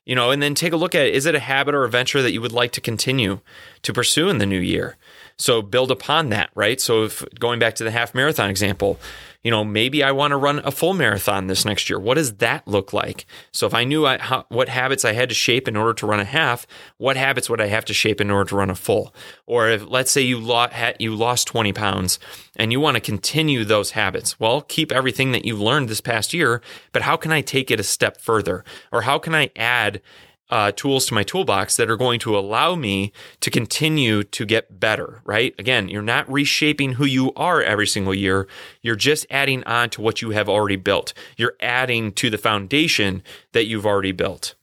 You 0.05 0.15
know, 0.15 0.31
and 0.31 0.43
then 0.43 0.55
take 0.55 0.73
a 0.73 0.77
look 0.77 0.95
at 0.95 1.07
is 1.07 1.27
it 1.27 1.35
a 1.35 1.41
habit 1.41 1.75
or 1.75 1.85
a 1.85 1.91
venture 1.91 2.23
that 2.23 2.33
you 2.33 2.41
would 2.41 2.53
like 2.53 2.73
to 2.73 2.81
continue 2.81 3.41
to 3.83 3.93
pursue 3.93 4.29
in 4.29 4.39
the 4.39 4.47
new 4.47 4.59
year? 4.59 4.97
So 5.39 5.63
build 5.63 5.91
upon 5.91 6.31
that, 6.31 6.51
right? 6.55 6.81
So 6.81 7.05
if 7.05 7.25
going 7.39 7.59
back 7.59 7.77
to 7.77 7.85
the 7.85 7.93
half 7.93 8.15
marathon 8.15 8.51
example, 8.51 8.99
you 9.45 9.53
know, 9.53 9.65
maybe 9.65 10.03
I 10.03 10.11
want 10.11 10.33
to 10.33 10.37
run 10.37 10.59
a 10.65 10.73
full 10.73 10.95
marathon 10.95 11.47
this 11.47 11.65
next 11.65 11.89
year. 11.89 11.99
What 12.01 12.15
does 12.15 12.35
that 12.35 12.67
look 12.67 12.93
like? 12.93 13.25
So 13.53 13.67
if 13.67 13.73
I 13.73 13.85
knew 13.85 14.05
I, 14.05 14.19
how, 14.19 14.47
what 14.49 14.69
habits 14.69 15.05
I 15.05 15.13
had 15.13 15.29
to 15.29 15.35
shape 15.35 15.69
in 15.69 15.77
order 15.77 15.95
to 15.95 16.07
run 16.07 16.19
a 16.19 16.25
half, 16.25 16.67
what 16.97 17.17
habits 17.17 17.49
would 17.49 17.61
I 17.61 17.67
have 17.67 17.85
to 17.85 17.95
shape 17.95 18.21
in 18.21 18.33
order 18.33 18.49
to 18.51 18.57
run 18.57 18.69
a 18.69 18.75
full? 18.75 19.15
Or 19.47 19.69
if 19.69 19.87
let's 19.87 20.11
say 20.11 20.23
you 20.23 20.41
lost 20.41 20.75
you 20.99 21.15
lost 21.15 21.47
20 21.47 21.73
pounds 21.73 22.19
and 22.57 22.73
you 22.73 22.81
want 22.81 22.97
to 22.97 23.01
continue 23.01 23.65
those 23.65 23.93
habits, 23.93 24.41
well, 24.41 24.61
keep 24.63 24.91
everything 24.91 25.31
that 25.33 25.45
you've 25.45 25.61
learned 25.61 25.89
this 25.89 26.01
past 26.01 26.35
year, 26.35 26.61
but 26.93 27.03
how 27.03 27.17
can 27.17 27.31
I 27.31 27.43
take 27.43 27.71
it 27.71 27.79
a 27.79 27.85
step 27.85 28.21
further? 28.21 28.65
Or 28.91 29.03
how 29.03 29.21
can 29.21 29.37
I 29.37 29.51
add 29.55 30.03
uh, 30.51 30.73
tools 30.73 31.07
to 31.07 31.15
my 31.15 31.23
toolbox 31.23 31.77
that 31.77 31.91
are 31.91 31.97
going 31.97 32.19
to 32.21 32.39
allow 32.39 32.75
me 32.75 33.13
to 33.41 33.51
continue 33.51 34.23
to 34.25 34.47
get 34.47 34.81
better, 34.81 35.21
right? 35.25 35.55
Again, 35.59 35.89
you're 35.89 36.03
not 36.03 36.31
reshaping 36.31 36.93
who 36.93 37.05
you 37.05 37.33
are 37.35 37.63
every 37.63 37.87
single 37.87 38.15
year. 38.15 38.49
You're 38.81 38.97
just 38.97 39.27
adding 39.31 39.63
on 39.65 39.91
to 39.91 40.01
what 40.01 40.23
you 40.23 40.31
have 40.31 40.49
already 40.49 40.77
built. 40.77 41.13
You're 41.37 41.57
adding 41.61 42.13
to 42.13 42.31
the 42.31 42.39
foundation 42.39 43.23
that 43.53 43.67
you've 43.67 43.87
already 43.87 44.13
built. 44.13 44.55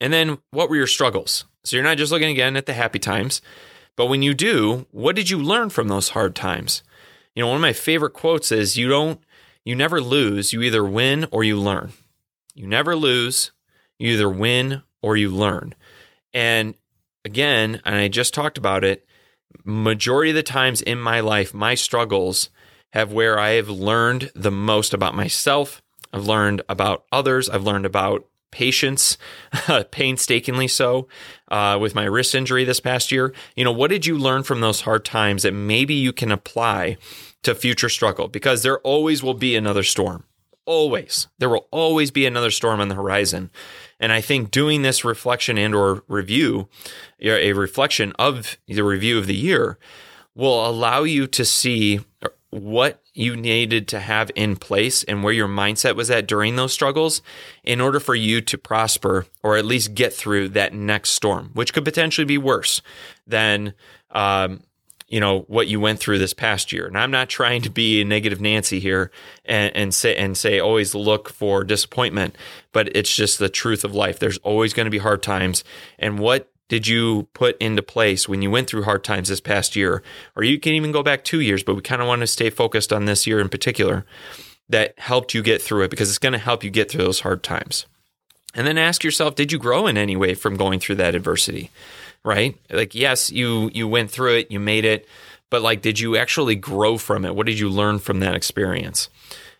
And 0.00 0.12
then 0.12 0.38
what 0.50 0.68
were 0.68 0.76
your 0.76 0.86
struggles? 0.86 1.46
So 1.64 1.76
you're 1.76 1.84
not 1.84 1.98
just 1.98 2.12
looking 2.12 2.30
again 2.30 2.56
at 2.56 2.66
the 2.66 2.74
happy 2.74 3.00
times, 3.00 3.42
but 3.96 4.06
when 4.06 4.22
you 4.22 4.34
do, 4.34 4.86
what 4.92 5.16
did 5.16 5.30
you 5.30 5.38
learn 5.38 5.70
from 5.70 5.88
those 5.88 6.10
hard 6.10 6.36
times? 6.36 6.82
You 7.34 7.42
know, 7.42 7.48
one 7.48 7.56
of 7.56 7.62
my 7.62 7.72
favorite 7.72 8.12
quotes 8.12 8.52
is 8.52 8.76
you 8.76 8.88
don't, 8.88 9.20
you 9.64 9.74
never 9.74 10.00
lose, 10.00 10.52
you 10.52 10.62
either 10.62 10.84
win 10.84 11.26
or 11.32 11.42
you 11.42 11.58
learn. 11.58 11.92
You 12.54 12.66
never 12.66 12.94
lose, 12.94 13.50
you 13.98 14.12
either 14.12 14.28
win 14.28 14.82
or 15.02 15.16
you 15.16 15.30
learn. 15.30 15.74
And 16.32 16.74
again, 17.24 17.80
and 17.84 17.94
I 17.94 18.08
just 18.08 18.34
talked 18.34 18.58
about 18.58 18.84
it, 18.84 19.06
majority 19.64 20.30
of 20.30 20.36
the 20.36 20.42
times 20.42 20.82
in 20.82 20.98
my 20.98 21.20
life, 21.20 21.54
my 21.54 21.74
struggles 21.74 22.50
have 22.92 23.12
where 23.12 23.38
I 23.38 23.50
have 23.50 23.68
learned 23.68 24.30
the 24.34 24.50
most 24.50 24.94
about 24.94 25.14
myself. 25.14 25.82
I've 26.12 26.26
learned 26.26 26.62
about 26.68 27.04
others. 27.12 27.48
I've 27.48 27.64
learned 27.64 27.86
about 27.86 28.26
patience, 28.50 29.18
painstakingly 29.90 30.68
so, 30.68 31.08
uh, 31.50 31.78
with 31.80 31.94
my 31.94 32.04
wrist 32.04 32.34
injury 32.34 32.64
this 32.64 32.80
past 32.80 33.12
year. 33.12 33.34
You 33.54 33.64
know, 33.64 33.72
what 33.72 33.90
did 33.90 34.06
you 34.06 34.16
learn 34.16 34.44
from 34.44 34.60
those 34.60 34.82
hard 34.82 35.04
times 35.04 35.42
that 35.42 35.52
maybe 35.52 35.94
you 35.94 36.12
can 36.12 36.32
apply 36.32 36.96
to 37.42 37.54
future 37.54 37.88
struggle? 37.88 38.28
Because 38.28 38.62
there 38.62 38.78
always 38.78 39.22
will 39.22 39.34
be 39.34 39.56
another 39.56 39.82
storm. 39.82 40.24
Always. 40.66 41.28
There 41.38 41.48
will 41.48 41.68
always 41.70 42.10
be 42.10 42.26
another 42.26 42.50
storm 42.50 42.80
on 42.80 42.88
the 42.88 42.96
horizon. 42.96 43.50
And 43.98 44.12
I 44.12 44.20
think 44.20 44.50
doing 44.50 44.82
this 44.82 45.04
reflection 45.04 45.56
and 45.56 45.74
or 45.74 46.02
review, 46.08 46.68
a 47.20 47.52
reflection 47.52 48.12
of 48.18 48.58
the 48.66 48.82
review 48.82 49.16
of 49.16 49.26
the 49.26 49.36
year, 49.36 49.78
will 50.34 50.68
allow 50.68 51.04
you 51.04 51.26
to 51.28 51.44
see 51.44 52.00
what 52.50 53.02
you 53.14 53.36
needed 53.36 53.88
to 53.88 54.00
have 54.00 54.30
in 54.34 54.56
place 54.56 55.02
and 55.04 55.22
where 55.22 55.32
your 55.32 55.48
mindset 55.48 55.96
was 55.96 56.10
at 56.10 56.26
during 56.26 56.56
those 56.56 56.72
struggles 56.72 57.22
in 57.64 57.80
order 57.80 57.98
for 57.98 58.14
you 58.14 58.40
to 58.40 58.58
prosper 58.58 59.26
or 59.42 59.56
at 59.56 59.64
least 59.64 59.94
get 59.94 60.12
through 60.12 60.48
that 60.48 60.74
next 60.74 61.10
storm, 61.10 61.50
which 61.54 61.72
could 61.72 61.84
potentially 61.84 62.24
be 62.24 62.38
worse 62.38 62.82
than 63.26 63.72
um, 64.10 64.60
you 65.08 65.20
know 65.20 65.40
what 65.42 65.68
you 65.68 65.78
went 65.78 66.00
through 66.00 66.18
this 66.18 66.34
past 66.34 66.72
year. 66.72 66.86
And 66.86 66.98
I'm 66.98 67.10
not 67.10 67.28
trying 67.28 67.62
to 67.62 67.70
be 67.70 68.00
a 68.00 68.04
negative 68.04 68.40
Nancy 68.40 68.80
here 68.80 69.10
and, 69.44 69.74
and 69.76 69.94
say 69.94 70.16
and 70.16 70.36
say 70.36 70.58
always 70.58 70.94
look 70.94 71.28
for 71.28 71.64
disappointment, 71.64 72.36
but 72.72 72.94
it's 72.96 73.14
just 73.14 73.38
the 73.38 73.48
truth 73.48 73.84
of 73.84 73.94
life. 73.94 74.18
There's 74.18 74.38
always 74.38 74.72
going 74.72 74.86
to 74.86 74.90
be 74.90 74.98
hard 74.98 75.22
times, 75.22 75.64
and 75.98 76.18
what 76.18 76.50
did 76.68 76.86
you 76.88 77.28
put 77.32 77.56
into 77.58 77.82
place 77.82 78.28
when 78.28 78.42
you 78.42 78.50
went 78.50 78.68
through 78.68 78.82
hard 78.82 79.04
times 79.04 79.28
this 79.28 79.40
past 79.40 79.76
year? 79.76 80.02
Or 80.34 80.42
you 80.42 80.58
can 80.58 80.72
even 80.72 80.92
go 80.92 81.02
back 81.02 81.22
two 81.22 81.40
years, 81.40 81.62
but 81.62 81.76
we 81.76 81.82
kind 81.82 82.02
of 82.02 82.08
want 82.08 82.20
to 82.20 82.26
stay 82.26 82.50
focused 82.50 82.92
on 82.92 83.04
this 83.04 83.26
year 83.26 83.38
in 83.38 83.48
particular 83.48 84.04
that 84.68 84.98
helped 84.98 85.32
you 85.32 85.42
get 85.42 85.62
through 85.62 85.84
it 85.84 85.90
because 85.90 86.08
it's 86.08 86.18
going 86.18 86.32
to 86.32 86.38
help 86.38 86.64
you 86.64 86.70
get 86.70 86.90
through 86.90 87.04
those 87.04 87.20
hard 87.20 87.42
times. 87.44 87.86
And 88.54 88.66
then 88.66 88.78
ask 88.78 89.04
yourself, 89.04 89.34
did 89.34 89.52
you 89.52 89.58
grow 89.58 89.86
in 89.86 89.96
any 89.96 90.16
way 90.16 90.34
from 90.34 90.56
going 90.56 90.80
through 90.80 90.96
that 90.96 91.14
adversity? 91.14 91.70
Right? 92.26 92.58
Like, 92.68 92.94
yes, 92.94 93.30
you 93.30 93.70
you 93.72 93.86
went 93.86 94.10
through 94.10 94.38
it, 94.38 94.50
you 94.50 94.58
made 94.60 94.84
it, 94.84 95.06
but 95.48 95.62
like, 95.62 95.80
did 95.80 96.00
you 96.00 96.16
actually 96.16 96.56
grow 96.56 96.98
from 96.98 97.24
it? 97.24 97.36
What 97.36 97.46
did 97.46 97.58
you 97.58 97.70
learn 97.70 98.00
from 98.00 98.18
that 98.20 98.34
experience? 98.34 99.08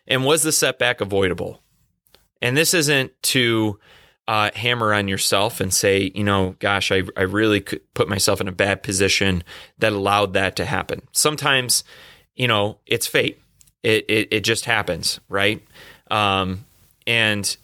And 0.05 0.25
was 0.25 0.43
the 0.43 0.51
setback 0.51 0.99
avoidable? 0.99 1.61
And 2.41 2.57
this 2.57 2.73
isn't 2.73 3.13
to 3.23 3.79
uh, 4.27 4.51
hammer 4.53 4.93
on 4.93 5.07
yourself 5.07 5.61
and 5.61 5.73
say, 5.73 6.11
you 6.13 6.25
know, 6.25 6.57
gosh, 6.59 6.91
I, 6.91 7.03
I 7.15 7.21
really 7.21 7.61
put 7.61 8.09
myself 8.09 8.41
in 8.41 8.49
a 8.49 8.51
bad 8.51 8.83
position 8.83 9.45
that 9.79 9.93
allowed 9.93 10.33
that 10.33 10.57
to 10.57 10.65
happen. 10.65 11.01
Sometimes, 11.13 11.85
you 12.35 12.49
know, 12.49 12.79
it's 12.85 13.07
fate. 13.07 13.39
It, 13.81 14.03
it, 14.09 14.27
it 14.31 14.41
just 14.41 14.65
happens, 14.65 15.21
right? 15.29 15.65
Um, 16.11 16.65
and, 17.05 17.55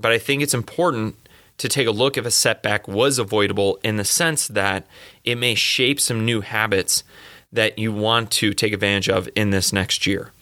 but 0.00 0.12
I 0.12 0.18
think 0.18 0.42
it's 0.42 0.54
important 0.54 1.16
to 1.58 1.68
take 1.68 1.86
a 1.86 1.92
look 1.92 2.16
if 2.16 2.24
a 2.24 2.30
setback 2.30 2.88
was 2.88 3.18
avoidable 3.18 3.78
in 3.84 3.96
the 3.96 4.04
sense 4.04 4.48
that 4.48 4.86
it 5.24 5.36
may 5.36 5.54
shape 5.54 6.00
some 6.00 6.24
new 6.24 6.40
habits 6.40 7.04
that 7.52 7.78
you 7.78 7.92
want 7.92 8.30
to 8.30 8.52
take 8.52 8.72
advantage 8.72 9.08
of 9.08 9.28
in 9.34 9.50
this 9.50 9.72
next 9.72 10.06
year. 10.06 10.32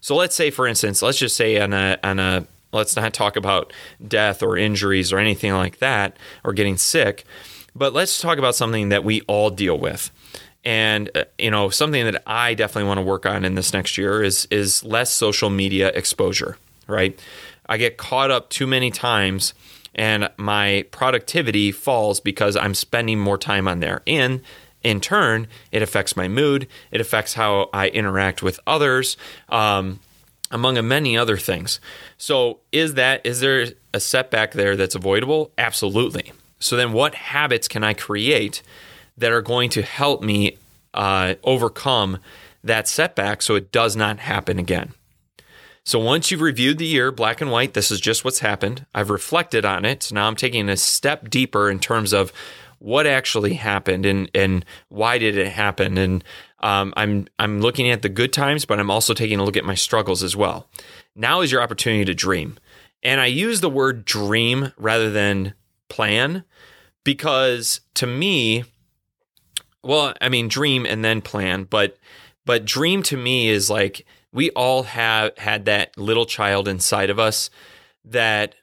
So 0.00 0.14
let's 0.16 0.36
say, 0.36 0.50
for 0.50 0.66
instance, 0.66 1.00
let's 1.00 1.18
just 1.18 1.36
say 1.36 1.58
on 1.58 1.72
a 1.72 1.98
on 2.02 2.18
a 2.18 2.46
Let's 2.74 2.96
not 2.96 3.14
talk 3.14 3.36
about 3.36 3.72
death 4.06 4.42
or 4.42 4.56
injuries 4.56 5.12
or 5.12 5.18
anything 5.18 5.52
like 5.52 5.78
that 5.78 6.16
or 6.42 6.52
getting 6.52 6.76
sick, 6.76 7.24
but 7.74 7.92
let's 7.92 8.20
talk 8.20 8.38
about 8.38 8.56
something 8.56 8.88
that 8.88 9.04
we 9.04 9.20
all 9.22 9.50
deal 9.50 9.78
with. 9.78 10.10
And 10.64 11.10
uh, 11.14 11.24
you 11.38 11.50
know, 11.50 11.70
something 11.70 12.04
that 12.04 12.22
I 12.26 12.54
definitely 12.54 12.88
want 12.88 12.98
to 12.98 13.02
work 13.04 13.26
on 13.26 13.44
in 13.44 13.54
this 13.54 13.72
next 13.72 13.96
year 13.96 14.22
is 14.22 14.46
is 14.50 14.82
less 14.82 15.10
social 15.10 15.50
media 15.50 15.88
exposure, 15.88 16.56
right? 16.88 17.18
I 17.66 17.76
get 17.76 17.96
caught 17.96 18.30
up 18.30 18.50
too 18.50 18.66
many 18.66 18.90
times 18.90 19.54
and 19.94 20.30
my 20.36 20.86
productivity 20.90 21.72
falls 21.72 22.20
because 22.20 22.56
I'm 22.56 22.74
spending 22.74 23.18
more 23.18 23.38
time 23.38 23.68
on 23.68 23.80
there. 23.80 24.02
And 24.06 24.40
in 24.82 25.00
turn, 25.00 25.48
it 25.72 25.82
affects 25.82 26.16
my 26.16 26.28
mood. 26.28 26.68
It 26.90 27.00
affects 27.00 27.34
how 27.34 27.70
I 27.72 27.88
interact 27.88 28.42
with 28.42 28.60
others. 28.66 29.16
Um, 29.48 30.00
among 30.50 30.86
many 30.86 31.16
other 31.18 31.36
things. 31.36 31.80
So, 32.16 32.60
is 32.70 32.94
that 32.94 33.24
is 33.24 33.40
there 33.40 33.66
a 33.92 33.98
setback 33.98 34.52
there 34.52 34.76
that's 34.76 34.94
avoidable? 34.94 35.50
Absolutely. 35.58 36.32
So 36.60 36.76
then, 36.76 36.92
what 36.92 37.14
habits 37.14 37.66
can 37.66 37.82
I 37.82 37.92
create 37.92 38.62
that 39.18 39.32
are 39.32 39.42
going 39.42 39.68
to 39.70 39.82
help 39.82 40.22
me 40.22 40.58
uh, 40.92 41.34
overcome 41.42 42.18
that 42.62 42.88
setback 42.88 43.42
so 43.42 43.56
it 43.56 43.72
does 43.72 43.96
not 43.96 44.20
happen 44.20 44.58
again? 44.58 44.92
So 45.84 45.98
once 45.98 46.30
you've 46.30 46.40
reviewed 46.40 46.78
the 46.78 46.86
year, 46.86 47.12
black 47.12 47.40
and 47.40 47.50
white, 47.50 47.74
this 47.74 47.90
is 47.90 48.00
just 48.00 48.24
what's 48.24 48.38
happened. 48.38 48.86
I've 48.94 49.10
reflected 49.10 49.64
on 49.64 49.84
it. 49.84 50.04
So 50.04 50.14
now 50.14 50.26
I'm 50.26 50.36
taking 50.36 50.68
a 50.68 50.76
step 50.76 51.28
deeper 51.28 51.70
in 51.70 51.78
terms 51.78 52.12
of 52.12 52.32
what 52.78 53.06
actually 53.06 53.54
happened 53.54 54.04
and 54.04 54.30
and 54.34 54.64
why 54.88 55.16
did 55.16 55.38
it 55.38 55.48
happen 55.48 55.96
and 55.96 56.22
um, 56.64 56.94
I'm 56.96 57.28
I'm 57.38 57.60
looking 57.60 57.90
at 57.90 58.00
the 58.00 58.08
good 58.08 58.32
times, 58.32 58.64
but 58.64 58.80
I'm 58.80 58.90
also 58.90 59.12
taking 59.12 59.38
a 59.38 59.44
look 59.44 59.56
at 59.56 59.66
my 59.66 59.74
struggles 59.74 60.22
as 60.22 60.34
well. 60.34 60.66
Now 61.14 61.42
is 61.42 61.52
your 61.52 61.60
opportunity 61.60 62.06
to 62.06 62.14
dream, 62.14 62.56
and 63.02 63.20
I 63.20 63.26
use 63.26 63.60
the 63.60 63.68
word 63.68 64.06
dream 64.06 64.72
rather 64.78 65.10
than 65.10 65.52
plan 65.90 66.44
because 67.04 67.82
to 67.94 68.06
me, 68.06 68.64
well, 69.82 70.14
I 70.22 70.30
mean 70.30 70.48
dream 70.48 70.86
and 70.86 71.04
then 71.04 71.20
plan, 71.20 71.64
but 71.64 71.98
but 72.46 72.64
dream 72.64 73.02
to 73.04 73.16
me 73.18 73.50
is 73.50 73.68
like 73.68 74.06
we 74.34 74.50
all 74.50 74.82
have 74.82 75.38
had 75.38 75.64
that 75.64 75.96
little 75.96 76.26
child 76.26 76.68
inside 76.68 77.08
of 77.08 77.18
us 77.18 77.48
that 78.04 78.56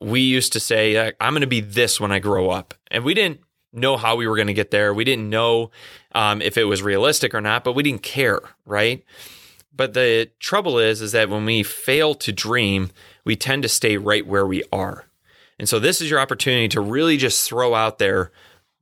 we 0.00 0.20
used 0.20 0.52
to 0.52 0.60
say 0.60 1.12
I'm 1.18 1.32
going 1.32 1.40
to 1.40 1.46
be 1.46 1.62
this 1.62 1.98
when 1.98 2.12
I 2.12 2.20
grow 2.20 2.50
up, 2.50 2.74
and 2.90 3.04
we 3.04 3.14
didn't 3.14 3.40
know 3.72 3.96
how 3.96 4.14
we 4.14 4.28
were 4.28 4.36
going 4.36 4.46
to 4.46 4.54
get 4.54 4.70
there. 4.70 4.94
We 4.94 5.02
didn't 5.02 5.28
know 5.28 5.70
um, 6.14 6.40
if 6.42 6.56
it 6.56 6.64
was 6.64 6.82
realistic 6.82 7.34
or 7.34 7.40
not, 7.40 7.64
but 7.64 7.72
we 7.72 7.82
didn't 7.82 8.02
care, 8.02 8.40
right? 8.66 9.02
But 9.74 9.94
the 9.94 10.30
trouble 10.38 10.78
is, 10.78 11.00
is 11.00 11.12
that 11.12 11.30
when 11.30 11.44
we 11.44 11.64
fail 11.64 12.14
to 12.16 12.30
dream, 12.30 12.90
we 13.24 13.34
tend 13.34 13.62
to 13.64 13.68
stay 13.68 13.96
right 13.96 14.24
where 14.24 14.46
we 14.46 14.62
are. 14.70 15.06
And 15.58 15.68
so 15.68 15.80
this 15.80 16.00
is 16.00 16.10
your 16.10 16.20
opportunity 16.20 16.68
to 16.68 16.80
really 16.80 17.16
just 17.16 17.48
throw 17.48 17.74
out 17.74 17.98
there 17.98 18.30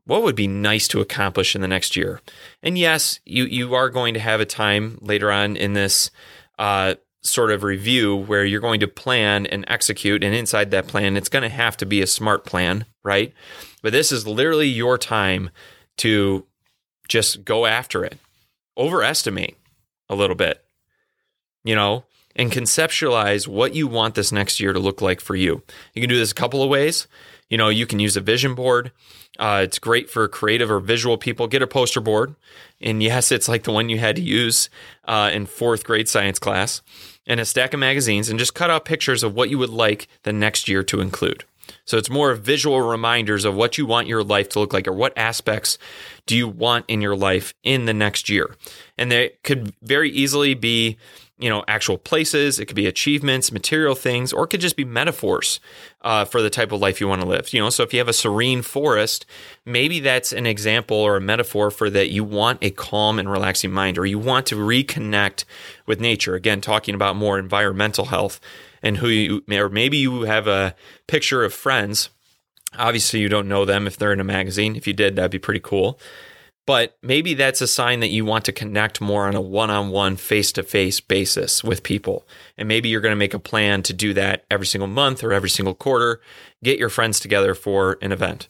what 0.05 0.23
would 0.23 0.35
be 0.35 0.49
nice 0.49 0.89
to 0.89 1.01
accomplish 1.01 1.55
in 1.55 1.61
the 1.61 1.69
next 1.69 1.97
year. 1.97 2.21
And 2.63 2.77
yes, 2.77 3.21
you 3.25 3.45
you 3.45 3.75
are 3.75 3.91
going 3.91 4.15
to 4.15 4.21
have 4.21 4.41
a 4.41 4.47
time 4.47 4.99
later 5.01 5.31
on 5.31 5.57
in 5.57 5.75
this 5.75 6.11
uh, 6.59 6.95
sort 7.23 7.53
of 7.53 7.63
review 7.63 8.17
where 8.17 8.45
you're 8.45 8.61
going 8.61 8.81
to 8.81 8.89
plan 8.89 9.47
and 9.47 9.65
execute, 9.69 10.25
and 10.25 10.35
inside 10.35 10.71
that 10.71 10.89
plan, 10.89 11.17
it's 11.17 11.29
going 11.29 11.43
to 11.43 11.49
have 11.49 11.77
to 11.79 11.87
be 11.87 12.03
a 12.03 12.07
smart 12.07 12.45
plan, 12.45 12.85
right? 13.05 13.33
But 13.83 13.93
this 13.93 14.13
is 14.13 14.27
literally 14.27 14.69
your 14.69 14.99
time 14.99 15.51
to 15.99 16.47
just 17.09 17.45
go 17.45 17.67
after 17.67 18.05
it, 18.05 18.19
overestimate 18.77 19.57
a 20.09 20.15
little 20.15 20.37
bit, 20.37 20.65
you 21.65 21.75
know, 21.75 22.05
and 22.35 22.51
conceptualize 22.51 23.47
what 23.47 23.75
you 23.75 23.87
want 23.87 24.15
this 24.15 24.33
next 24.33 24.61
year 24.61 24.73
to 24.73 24.79
look 24.79 25.01
like 25.01 25.21
for 25.21 25.37
you. 25.37 25.63
You 25.95 26.03
can 26.03 26.09
do 26.09 26.19
this 26.19 26.33
a 26.33 26.37
couple 26.37 26.63
of 26.63 26.71
ways. 26.71 27.07
You 27.49 27.59
know, 27.59 27.69
you 27.69 27.87
can 27.87 27.99
use 27.99 28.17
a 28.17 28.21
vision 28.21 28.55
board. 28.55 28.93
Uh, 29.39 29.63
it's 29.65 29.79
great 29.79 30.11
for 30.11 30.29
creative 30.29 30.71
or 30.71 30.79
visual 30.79 31.17
people. 31.17 31.47
Get 31.47 31.63
a 31.63 31.67
poster 31.67 32.01
board. 32.01 32.35
And 32.81 33.03
yes, 33.03 33.33
it's 33.33 33.49
like 33.49 33.63
the 33.65 33.73
one 33.73 33.89
you 33.89 33.99
had 33.99 34.17
to 34.17 34.23
use 34.23 34.69
uh, 35.05 35.31
in 35.33 35.47
fourth 35.47 35.85
grade 35.85 36.09
science 36.09 36.39
class, 36.39 36.83
and 37.27 37.41
a 37.41 37.45
stack 37.45 37.73
of 37.73 37.81
magazines, 37.81 38.29
and 38.29 38.39
just 38.39 38.55
cut 38.55 38.71
out 38.71 38.85
pictures 38.85 39.23
of 39.23 39.35
what 39.35 39.51
you 39.51 39.59
would 39.59 39.71
like 39.71 40.09
the 40.25 40.33
next 40.33 40.69
year 40.69 40.83
to 40.85 41.01
include. 41.01 41.45
So 41.85 41.97
it's 41.97 42.11
more 42.11 42.35
visual 42.35 42.81
reminders 42.81 43.45
of 43.45 43.55
what 43.55 43.79
you 43.79 43.87
want 43.87 44.09
your 44.09 44.23
life 44.23 44.49
to 44.51 44.61
look 44.61 44.73
like 44.73 44.87
or 44.89 44.93
what 44.93 45.17
aspects 45.17 45.79
do 46.27 46.37
you 46.37 46.49
want 46.49 46.85
in 46.89 47.01
your 47.01 47.17
life 47.17 47.55
in 47.63 47.87
the 47.87 47.95
next 47.95 48.29
year. 48.29 48.57
And 48.99 49.11
they 49.11 49.31
could 49.45 49.73
very 49.83 50.11
easily 50.11 50.55
be, 50.55 50.99
you 51.43 51.51
know, 51.51 51.65
actual 51.67 51.99
places, 51.99 52.61
it 52.61 52.67
could 52.67 52.77
be 52.77 52.87
achievements, 52.87 53.51
material 53.51 53.97
things, 53.97 54.33
or 54.33 54.45
it 54.45 54.49
could 54.49 54.61
just 54.61 54.77
be 54.77 54.85
metaphors 54.85 55.59
uh, 56.03 56.25
for 56.25 56.41
the 56.41 56.49
type 56.49 56.71
of 56.71 56.81
life 56.81 57.01
you 57.01 57.09
want 57.09 57.21
to 57.21 57.27
live. 57.27 57.53
You 57.53 57.61
know, 57.61 57.69
so 57.69 57.83
if 57.83 57.93
you 57.93 57.99
have 57.99 58.09
a 58.09 58.13
serene 58.13 58.63
forest, 58.63 59.27
maybe 59.67 59.99
that's 59.99 60.33
an 60.33 60.47
example 60.47 60.97
or 60.97 61.17
a 61.17 61.21
metaphor 61.21 61.73
for 61.73 61.91
that 61.91 62.11
you 62.11 62.23
want 62.23 62.61
a 62.63 62.71
calm 62.71 63.19
and 63.19 63.29
relaxing 63.29 63.73
mind 63.73 63.99
or 63.99 64.07
you 64.07 64.21
want 64.21 64.47
to 64.47 64.55
reconnect 64.55 65.45
with 65.85 66.01
nature. 66.01 66.37
Again, 66.37 66.61
talking 66.61 66.95
about 66.95 67.17
more 67.17 67.41
environmental 67.41 68.05
health 68.05 68.39
and 68.81 68.99
who 68.99 69.09
you, 69.09 69.43
or 69.51 69.69
maybe 69.69 69.97
you 69.97 70.23
have 70.23 70.47
a 70.47 70.77
picture 71.09 71.43
of 71.43 71.53
friends. 71.53 72.09
Obviously, 72.79 73.19
you 73.19 73.29
don't 73.29 73.49
know 73.49 73.65
them 73.65 73.89
if 73.89 73.97
they're 73.97 74.13
in 74.13 74.21
a 74.21 74.25
magazine. 74.25 74.77
If 74.77 74.87
you 74.87 74.93
did, 74.93 75.17
that'd 75.17 75.33
be 75.33 75.41
pretty 75.41 75.61
cool. 75.61 75.99
But 76.65 76.97
maybe 77.03 77.35
that's 77.35 77.61
a 77.61 77.67
sign 77.67 78.01
that 78.01 78.11
you 78.11 78.25
want 78.25 78.45
to 78.45 78.53
connect 78.53 79.01
more 79.01 79.27
on 79.27 79.35
a 79.35 79.41
one 79.41 79.71
on 79.71 79.91
one, 79.91 80.17
face 80.17 80.53
to 80.53 80.63
face 80.63 81.01
basis 81.01 81.65
with 81.65 81.83
people. 81.83 82.27
And 82.57 82.69
maybe 82.69 82.89
you're 82.89 83.01
going 83.01 83.13
to 83.13 83.17
make 83.17 83.35
a 83.35 83.41
plan 83.41 83.83
to 83.85 83.93
do 83.93 84.15
that 84.15 84.45
every 84.51 84.67
single 84.67 84.87
month 84.87 85.25
or 85.25 85.33
every 85.33 85.51
single 85.51 85.75
quarter. 85.75 86.21
Get 86.63 86.79
your 86.79 86.89
friends 86.89 87.19
together 87.19 87.55
for 87.55 87.99
an 88.01 88.13
event. 88.13 88.47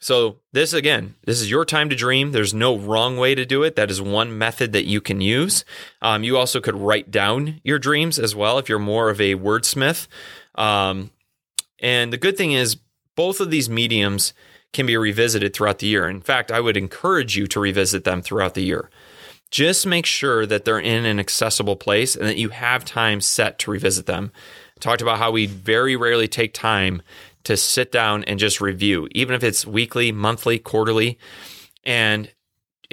So, 0.00 0.36
this 0.52 0.74
again, 0.74 1.14
this 1.24 1.40
is 1.40 1.50
your 1.50 1.64
time 1.64 1.88
to 1.88 1.96
dream. 1.96 2.32
There's 2.32 2.52
no 2.52 2.76
wrong 2.76 3.16
way 3.16 3.34
to 3.34 3.46
do 3.46 3.62
it. 3.62 3.74
That 3.74 3.90
is 3.90 4.02
one 4.02 4.36
method 4.36 4.72
that 4.72 4.84
you 4.84 5.00
can 5.00 5.22
use. 5.22 5.64
Um, 6.02 6.22
you 6.22 6.36
also 6.36 6.60
could 6.60 6.76
write 6.76 7.10
down 7.10 7.62
your 7.64 7.78
dreams 7.78 8.18
as 8.18 8.36
well 8.36 8.58
if 8.58 8.68
you're 8.68 8.78
more 8.78 9.08
of 9.08 9.18
a 9.18 9.34
wordsmith. 9.34 10.06
Um, 10.56 11.10
and 11.80 12.12
the 12.12 12.18
good 12.18 12.36
thing 12.36 12.52
is, 12.52 12.76
both 13.16 13.40
of 13.40 13.50
these 13.50 13.70
mediums 13.70 14.34
can 14.74 14.86
be 14.86 14.96
revisited 14.96 15.54
throughout 15.54 15.78
the 15.78 15.86
year. 15.86 16.08
In 16.08 16.20
fact, 16.20 16.52
I 16.52 16.60
would 16.60 16.76
encourage 16.76 17.36
you 17.36 17.46
to 17.46 17.60
revisit 17.60 18.04
them 18.04 18.20
throughout 18.20 18.54
the 18.54 18.64
year. 18.64 18.90
Just 19.50 19.86
make 19.86 20.04
sure 20.04 20.44
that 20.46 20.64
they're 20.64 20.80
in 20.80 21.06
an 21.06 21.20
accessible 21.20 21.76
place 21.76 22.16
and 22.16 22.26
that 22.26 22.36
you 22.36 22.48
have 22.48 22.84
time 22.84 23.20
set 23.20 23.58
to 23.60 23.70
revisit 23.70 24.06
them. 24.06 24.32
I 24.76 24.80
talked 24.80 25.00
about 25.00 25.18
how 25.18 25.30
we 25.30 25.46
very 25.46 25.94
rarely 25.94 26.26
take 26.26 26.52
time 26.52 27.02
to 27.44 27.56
sit 27.56 27.92
down 27.92 28.24
and 28.24 28.38
just 28.38 28.60
review, 28.60 29.08
even 29.12 29.34
if 29.34 29.44
it's 29.44 29.66
weekly, 29.66 30.10
monthly, 30.10 30.58
quarterly. 30.58 31.18
And 31.84 32.32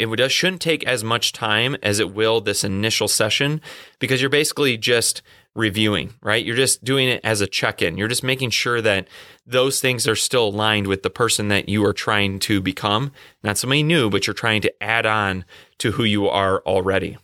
it 0.01 0.29
shouldn't 0.29 0.61
take 0.61 0.85
as 0.85 1.03
much 1.03 1.33
time 1.33 1.75
as 1.83 1.99
it 1.99 2.13
will 2.13 2.41
this 2.41 2.63
initial 2.63 3.07
session 3.07 3.61
because 3.99 4.21
you're 4.21 4.29
basically 4.29 4.77
just 4.77 5.21
reviewing, 5.53 6.13
right? 6.21 6.45
You're 6.45 6.55
just 6.55 6.83
doing 6.83 7.09
it 7.09 7.21
as 7.23 7.41
a 7.41 7.47
check 7.47 7.81
in. 7.81 7.97
You're 7.97 8.07
just 8.07 8.23
making 8.23 8.51
sure 8.51 8.81
that 8.81 9.07
those 9.45 9.81
things 9.81 10.07
are 10.07 10.15
still 10.15 10.47
aligned 10.47 10.87
with 10.87 11.03
the 11.03 11.09
person 11.09 11.49
that 11.49 11.67
you 11.67 11.85
are 11.85 11.93
trying 11.93 12.39
to 12.39 12.61
become. 12.61 13.11
Not 13.43 13.57
somebody 13.57 13.83
new, 13.83 14.09
but 14.09 14.27
you're 14.27 14.33
trying 14.33 14.61
to 14.61 14.83
add 14.83 15.05
on 15.05 15.45
to 15.79 15.91
who 15.91 16.03
you 16.03 16.27
are 16.27 16.61
already. 16.65 17.17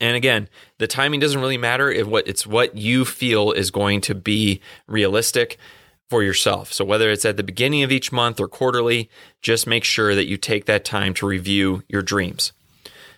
And 0.00 0.16
again, 0.16 0.48
the 0.78 0.88
timing 0.88 1.20
doesn't 1.20 1.40
really 1.40 1.56
matter 1.56 1.90
if 1.90 2.06
what 2.06 2.26
it's 2.26 2.46
what 2.46 2.76
you 2.76 3.04
feel 3.04 3.52
is 3.52 3.70
going 3.70 4.00
to 4.02 4.14
be 4.14 4.60
realistic 4.86 5.58
for 6.10 6.22
yourself. 6.22 6.72
So 6.72 6.84
whether 6.84 7.10
it's 7.10 7.24
at 7.24 7.36
the 7.36 7.42
beginning 7.42 7.82
of 7.82 7.92
each 7.92 8.12
month 8.12 8.40
or 8.40 8.48
quarterly, 8.48 9.10
just 9.42 9.66
make 9.66 9.84
sure 9.84 10.14
that 10.14 10.26
you 10.26 10.36
take 10.36 10.66
that 10.66 10.84
time 10.84 11.14
to 11.14 11.26
review 11.26 11.82
your 11.88 12.02
dreams. 12.02 12.52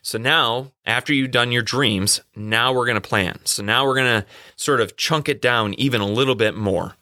So 0.02 0.18
now, 0.18 0.70
after 0.84 1.12
you've 1.12 1.32
done 1.32 1.50
your 1.50 1.62
dreams, 1.62 2.20
now 2.36 2.72
we're 2.72 2.86
going 2.86 2.94
to 2.94 3.00
plan. 3.00 3.40
So 3.44 3.64
now 3.64 3.84
we're 3.84 3.96
going 3.96 4.22
to 4.22 4.26
sort 4.54 4.80
of 4.80 4.96
chunk 4.96 5.28
it 5.28 5.42
down 5.42 5.74
even 5.74 6.00
a 6.00 6.06
little 6.06 6.36
bit 6.36 6.54
more. 6.54 6.94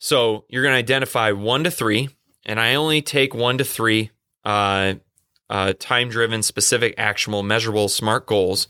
So 0.00 0.44
you're 0.48 0.64
going 0.64 0.74
to 0.74 0.78
identify 0.78 1.30
one 1.30 1.62
to 1.62 1.70
three, 1.70 2.08
and 2.44 2.58
I 2.58 2.74
only 2.74 3.00
take 3.00 3.32
one 3.32 3.58
to 3.58 3.64
three 3.64 4.10
uh, 4.44 4.94
uh, 5.48 5.74
time 5.78 6.08
driven, 6.08 6.42
specific, 6.42 6.94
actionable, 6.98 7.44
measurable, 7.44 7.88
smart 7.88 8.26
goals. 8.26 8.66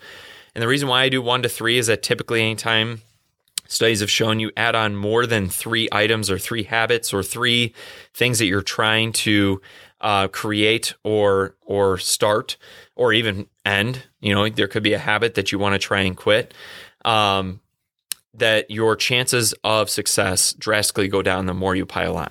And 0.55 0.63
the 0.63 0.69
reason 0.69 0.89
why 0.89 1.03
I 1.03 1.09
do 1.09 1.23
one 1.23 1.43
to 1.43 1.49
three 1.49 1.79
is 1.79 1.87
that 1.87 2.03
typically, 2.03 2.43
anytime 2.43 3.01
studies 3.69 4.01
have 4.01 4.11
shown 4.11 4.41
you 4.41 4.51
add 4.57 4.75
on 4.75 4.97
more 4.97 5.27
than 5.27 5.49
three 5.49 5.89
items 5.93 6.31
or 6.31 6.39
three 6.39 6.65
habits 6.65 7.13
or 7.13 7.23
three 7.23 7.75
things 8.15 8.39
that 8.39 8.47
you're 8.47 8.63
trying 8.63 9.13
to 9.13 9.61
uh, 10.01 10.29
create 10.29 10.95
or 11.05 11.57
or 11.63 11.99
start 11.99 12.57
or 12.95 13.13
even 13.13 13.47
end. 13.65 14.03
You 14.21 14.35
know, 14.35 14.49
there 14.49 14.69
could 14.69 14.83
be 14.83 14.93
a 14.93 14.99
habit 14.99 15.35
that 15.35 15.53
you 15.53 15.59
want 15.59 15.75
to 15.75 15.79
try 15.79 16.01
and 16.01 16.17
quit. 16.17 16.55
Um, 17.05 17.61
that 18.35 18.71
your 18.71 18.97
chances 18.97 19.55
of 19.65 19.89
success 19.89 20.53
drastically 20.53 21.09
go 21.09 21.23
down 21.23 21.47
the 21.47 21.55
more 21.55 21.75
you 21.75 21.87
pile 21.87 22.17
on. 22.17 22.31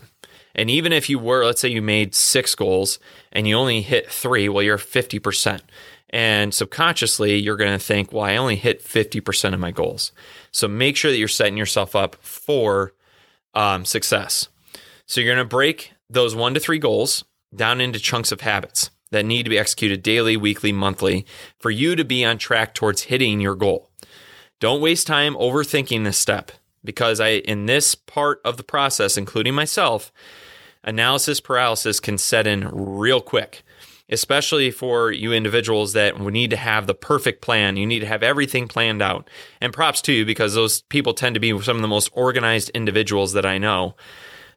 And 0.54 0.70
even 0.70 0.94
if 0.94 1.10
you 1.10 1.20
were, 1.20 1.46
let's 1.46 1.60
say 1.60 1.70
you 1.70 1.82
made 1.82 2.16
six 2.16 2.56
goals 2.56 3.00
and 3.32 3.48
you 3.48 3.56
only 3.58 3.82
hit 3.82 4.10
three, 4.10 4.48
well, 4.48 4.64
you're 4.64 4.78
50%. 4.78 5.62
And 6.12 6.54
subconsciously, 6.54 7.38
you're 7.38 7.58
going 7.58 7.78
to 7.78 7.84
think, 7.84 8.12
well, 8.12 8.24
I 8.24 8.38
only 8.38 8.56
hit 8.56 8.84
50% 8.84 9.54
of 9.54 9.60
my 9.60 9.72
goals. 9.72 10.12
So 10.52 10.68
make 10.68 10.96
sure 10.96 11.12
that 11.12 11.18
you're 11.18 11.28
setting 11.28 11.58
yourself 11.58 11.96
up 11.96 12.16
for 12.22 12.94
um, 13.54 13.86
success. 13.86 14.48
So 15.08 15.20
you're 15.20 15.34
going 15.34 15.46
to 15.46 15.50
break 15.50 15.94
those 16.10 16.36
one 16.36 16.54
to 16.54 16.60
three 16.60 16.80
goals 16.80 17.24
down 17.56 17.82
into 17.82 18.00
chunks 18.00 18.32
of 18.32 18.42
habits 18.42 18.92
that 19.12 19.26
need 19.26 19.44
to 19.44 19.50
be 19.50 19.58
executed 19.58 20.04
daily, 20.04 20.38
weekly, 20.38 20.72
monthly 20.72 21.26
for 21.60 21.72
you 21.72 21.96
to 21.96 22.04
be 22.04 22.24
on 22.24 22.38
track 22.38 22.74
towards 22.74 23.04
hitting 23.04 23.40
your 23.40 23.56
goal. 23.56 23.90
Don't 24.60 24.82
waste 24.82 25.08
time 25.08 25.36
overthinking 25.36 26.04
this 26.04 26.18
step 26.18 26.52
because 26.84 27.20
I 27.20 27.30
in 27.30 27.66
this 27.66 27.96
part 27.96 28.42
of 28.46 28.58
the 28.58 28.64
process 28.64 29.18
including 29.18 29.56
myself 29.56 30.12
analysis 30.84 31.40
paralysis 31.40 32.00
can 32.00 32.18
set 32.18 32.48
in 32.48 32.70
real 32.72 33.20
quick, 33.20 33.64
especially 34.10 34.72
for 34.72 35.12
you 35.12 35.34
individuals 35.34 35.94
that 35.94 36.20
need 36.20 36.52
to 36.52 36.58
have 36.58 36.88
the 36.88 36.94
perfect 36.94 37.42
plan. 37.42 37.78
You 37.78 37.86
need 37.86 38.00
to 38.00 38.06
have 38.06 38.24
everything 38.24 38.68
planned 38.68 39.02
out. 39.02 39.30
And 39.60 39.74
props 39.74 40.02
to 40.04 40.14
you 40.14 40.26
because 40.26 40.54
those 40.54 40.82
people 40.84 41.14
tend 41.14 41.34
to 41.34 41.40
be 41.40 41.60
some 41.62 41.76
of 41.76 41.82
the 41.82 41.88
most 41.88 42.10
organized 42.14 42.70
individuals 42.72 43.34
that 43.34 43.46
I 43.46 43.58
know. 43.58 43.96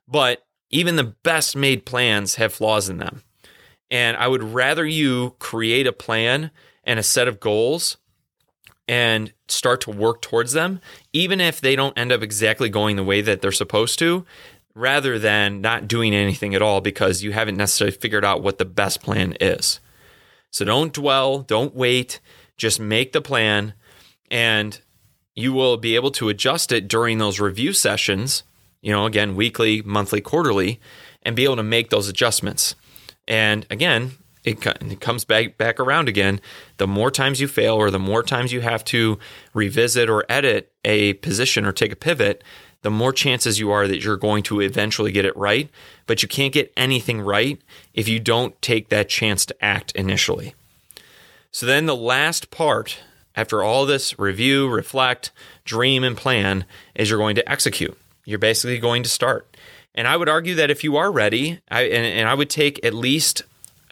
But 0.07 0.45
even 0.71 0.97
the 0.97 1.15
best 1.23 1.57
made 1.57 1.87
plans 1.87 2.35
have 2.35 2.53
flaws 2.53 2.89
in 2.89 2.99
them. 2.99 3.23
And 3.91 4.17
I 4.19 4.29
would 4.29 4.43
rather 4.43 4.85
you 4.85 5.35
create 5.39 5.87
a 5.87 5.93
plan 5.93 6.51
and 6.85 6.99
a 6.99 7.03
set 7.03 7.29
of 7.29 7.41
goals 7.41 7.97
and 8.87 9.33
start 9.49 9.81
to 9.83 9.91
work 9.91 10.23
towards 10.23 10.53
them, 10.53 10.81
even 11.13 11.41
if 11.41 11.61
they 11.61 11.77
don't 11.77 11.97
end 11.99 12.13
up 12.13 12.23
exactly 12.23 12.69
going 12.69 12.97
the 12.97 13.05
way 13.05 13.21
that 13.21 13.41
they're 13.43 13.53
supposed 13.53 13.99
to, 13.99 14.25
rather 14.79 15.19
than 15.19 15.61
not 15.61 15.89
doing 15.89 16.15
anything 16.15 16.55
at 16.55 16.63
all 16.63 16.81
because 16.81 17.23
you 17.23 17.33
haven't 17.33 17.57
necessarily 17.57 17.97
figured 17.97 18.25
out 18.25 18.43
what 18.43 18.59
the 18.59 18.65
best 18.65 19.03
plan 19.03 19.35
is. 19.41 19.81
So 20.51 20.65
don't 20.65 20.93
dwell, 20.93 21.41
don't 21.41 21.75
wait, 21.75 22.21
just 22.57 22.81
make 22.81 23.13
the 23.13 23.21
plan 23.21 23.75
and 24.31 24.81
you 25.35 25.53
will 25.53 25.77
be 25.77 25.95
able 25.95 26.11
to 26.13 26.29
adjust 26.29 26.73
it 26.73 26.89
during 26.89 27.19
those 27.19 27.39
review 27.39 27.73
sessions, 27.73 28.43
you 28.81 28.93
know, 28.93 29.07
again, 29.07 29.37
weekly, 29.37 29.83
monthly, 29.83 30.21
quarterly, 30.21 30.81
and 31.23 31.37
be 31.37 31.45
able 31.45 31.57
to 31.57 31.63
make 31.63 31.91
those 31.91 32.09
adjustments. 32.09 32.75
And 33.27 33.67
again, 33.71 34.13
it, 34.45 34.65
it 34.67 35.01
comes 35.01 35.25
back 35.25 35.59
back 35.59 35.79
around 35.79 36.09
again. 36.09 36.41
The 36.79 36.87
more 36.87 37.11
times 37.11 37.41
you 37.41 37.49
fail 37.49 37.75
or 37.75 37.91
the 37.91 37.99
more 37.99 38.23
times 38.23 38.53
you 38.53 38.61
have 38.63 38.85
to 38.87 39.19
revisit 39.55 40.09
or 40.09 40.25
edit 40.29 40.73
a 40.85 41.15
position 41.15 41.65
or 41.65 41.73
take 41.73 41.93
a 41.93 41.97
pivot, 41.97 42.43
the 42.83 42.91
more 42.91 43.13
chances 43.13 43.59
you 43.59 43.71
are 43.71 43.89
that 43.89 44.03
you're 44.03 44.17
going 44.17 44.43
to 44.45 44.61
eventually 44.61 45.13
get 45.13 45.25
it 45.25 45.37
right. 45.37 45.69
But 46.07 46.23
you 46.23 46.29
can't 46.29 46.53
get 46.53 46.73
anything 46.77 47.21
right 47.21 47.61
if 47.95 48.09
you 48.09 48.21
don't 48.21 48.61
take 48.63 48.89
that 48.89 49.09
chance 49.09 49.45
to 49.47 49.65
act 49.65 49.93
initially. 49.93 50.55
So 51.51 51.67
then 51.67 51.87
the 51.87 51.97
last 51.97 52.51
part, 52.51 52.99
after 53.35 53.63
all 53.63 53.87
this 53.87 54.19
review, 54.19 54.69
reflect, 54.69 55.33
dream, 55.65 56.05
and 56.05 56.17
plan, 56.17 56.65
is 56.95 57.11
you're 57.11 57.19
going 57.19 57.37
to 57.37 57.51
execute. 57.51 57.99
You're 58.25 58.39
basically 58.39 58.79
going 58.79 59.03
to 59.03 59.09
start. 59.09 59.57
And 59.95 60.07
I 60.07 60.17
would 60.17 60.29
argue 60.29 60.55
that 60.57 60.71
if 60.71 60.85
you 60.85 60.97
are 60.97 61.11
ready, 61.11 61.61
I, 61.71 61.83
and, 61.83 62.07
and 62.07 62.29
I 62.29 62.35
would 62.35 62.51
take 62.51 62.85
at 62.85 62.95
least 62.95 63.43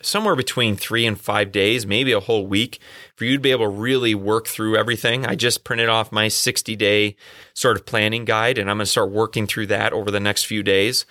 somewhere 0.03 0.37
between 0.37 0.77
three 0.77 1.07
and 1.07 1.21
five 1.21 1.53
days, 1.53 1.87
maybe 1.87 2.13
a 2.13 2.21
whole 2.21 2.47
week, 2.47 2.81
for 3.15 3.25
you 3.25 3.37
to 3.37 3.41
be 3.41 3.51
able 3.51 3.67
to 3.67 3.71
really 3.71 4.15
work 4.15 4.47
through 4.47 4.77
everything. 4.77 5.27
I 5.27 5.35
just 5.35 5.65
printed 5.65 5.89
off 5.89 6.13
my 6.13 6.29
60 6.29 6.77
day 6.77 7.17
sort 7.55 7.77
of 7.77 7.87
planning 7.87 8.25
guide, 8.25 8.59
and 8.59 8.71
I'm 8.71 8.77
going 8.79 8.85
to 8.85 8.91
start 8.91 9.11
working 9.11 9.47
through 9.47 9.67
that 9.69 9.93
over 9.93 10.11
the 10.11 10.21
next 10.21 10.45
few 10.45 10.63
days. 10.63 11.07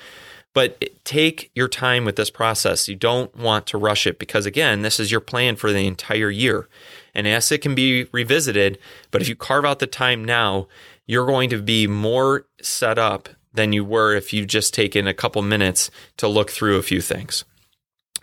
But 0.54 0.86
take 1.04 1.52
your 1.54 1.68
time 1.68 2.06
with 2.06 2.16
this 2.16 2.30
process. 2.30 2.88
You 2.88 2.96
don't 2.96 3.36
want 3.36 3.68
to 3.68 3.78
rush 3.78 4.08
it 4.08 4.18
because, 4.18 4.46
again, 4.46 4.84
this 4.84 5.02
is 5.02 5.12
your 5.12 5.20
plan 5.20 5.58
for 5.58 5.74
the 5.74 5.86
entire 5.86 6.30
year. 6.30 6.70
And 7.14 7.28
yes, 7.28 7.52
it 7.52 7.62
can 7.62 7.76
be 7.76 8.06
revisited, 8.14 8.78
but 9.12 9.22
if 9.22 9.28
you 9.28 9.36
carve 9.36 9.66
out 9.66 9.80
the 9.80 9.88
time 9.88 10.24
now, 10.24 10.68
you're 11.06 11.26
going 11.26 11.50
to 11.50 11.62
be 11.62 11.88
more 11.88 12.46
set 12.62 12.98
up 12.98 13.30
than 13.54 13.74
you 13.74 13.84
were 13.84 14.16
if 14.16 14.34
you 14.34 14.46
just 14.46 14.74
taken 14.74 15.08
a 15.08 15.14
couple 15.14 15.42
minutes 15.42 15.92
to 16.18 16.28
look 16.28 16.52
through 16.52 16.78
a 16.78 16.84
few 16.84 17.02
things. 17.02 17.44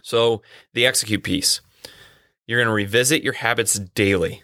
So, 0.02 0.42
the 0.74 0.86
execute 0.86 1.22
piece 1.22 1.60
you're 2.46 2.58
going 2.58 2.68
to 2.68 2.74
revisit 2.74 3.22
your 3.22 3.34
habits 3.34 3.78
daily. 3.78 4.42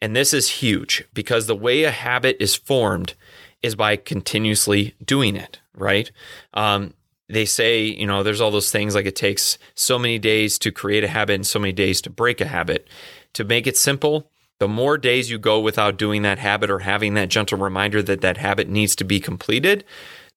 And 0.00 0.14
this 0.14 0.32
is 0.32 0.48
huge 0.48 1.04
because 1.12 1.46
the 1.46 1.56
way 1.56 1.84
a 1.84 1.90
habit 1.90 2.36
is 2.40 2.54
formed 2.54 3.14
is 3.62 3.74
by 3.74 3.96
continuously 3.96 4.94
doing 5.04 5.36
it, 5.36 5.60
right? 5.74 6.10
Um, 6.52 6.94
they 7.28 7.44
say, 7.44 7.82
you 7.84 8.06
know, 8.06 8.22
there's 8.22 8.40
all 8.40 8.50
those 8.50 8.70
things 8.70 8.94
like 8.94 9.06
it 9.06 9.16
takes 9.16 9.58
so 9.74 9.98
many 9.98 10.18
days 10.18 10.58
to 10.58 10.70
create 10.70 11.04
a 11.04 11.08
habit 11.08 11.34
and 11.34 11.46
so 11.46 11.58
many 11.58 11.72
days 11.72 12.00
to 12.02 12.10
break 12.10 12.40
a 12.40 12.46
habit. 12.46 12.86
To 13.34 13.44
make 13.44 13.66
it 13.66 13.76
simple, 13.76 14.30
the 14.58 14.68
more 14.68 14.98
days 14.98 15.30
you 15.30 15.38
go 15.38 15.58
without 15.58 15.96
doing 15.96 16.22
that 16.22 16.38
habit 16.38 16.70
or 16.70 16.80
having 16.80 17.14
that 17.14 17.30
gentle 17.30 17.58
reminder 17.58 18.02
that 18.02 18.20
that 18.20 18.36
habit 18.36 18.68
needs 18.68 18.94
to 18.96 19.04
be 19.04 19.20
completed, 19.20 19.84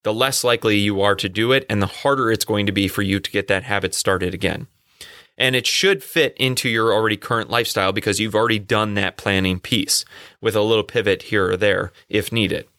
the 0.08 0.14
less 0.14 0.42
likely 0.42 0.78
you 0.78 1.02
are 1.02 1.16
to 1.16 1.28
do 1.28 1.52
it 1.52 1.66
and 1.70 1.82
the 1.82 1.86
harder 1.86 2.32
it's 2.32 2.46
going 2.46 2.66
to 2.66 2.72
be 2.72 2.88
for 2.88 3.02
you 3.02 3.20
to 3.20 3.30
get 3.30 3.48
that 3.48 3.64
habit 3.64 3.94
started 3.94 4.34
again. 4.34 4.68
And 5.38 5.54
it 5.54 5.68
should 5.68 6.02
fit 6.02 6.34
into 6.38 6.70
your 6.70 6.94
already 6.94 7.18
current 7.18 7.50
lifestyle 7.50 7.92
because 7.92 8.18
you've 8.18 8.34
already 8.34 8.58
done 8.58 8.94
that 8.94 9.18
planning 9.18 9.60
piece 9.60 10.06
with 10.40 10.56
a 10.56 10.62
little 10.62 10.86
pivot 10.86 11.24
here 11.24 11.52
or 11.52 11.58
there 11.58 11.92
if 12.08 12.32
needed. 12.32 12.70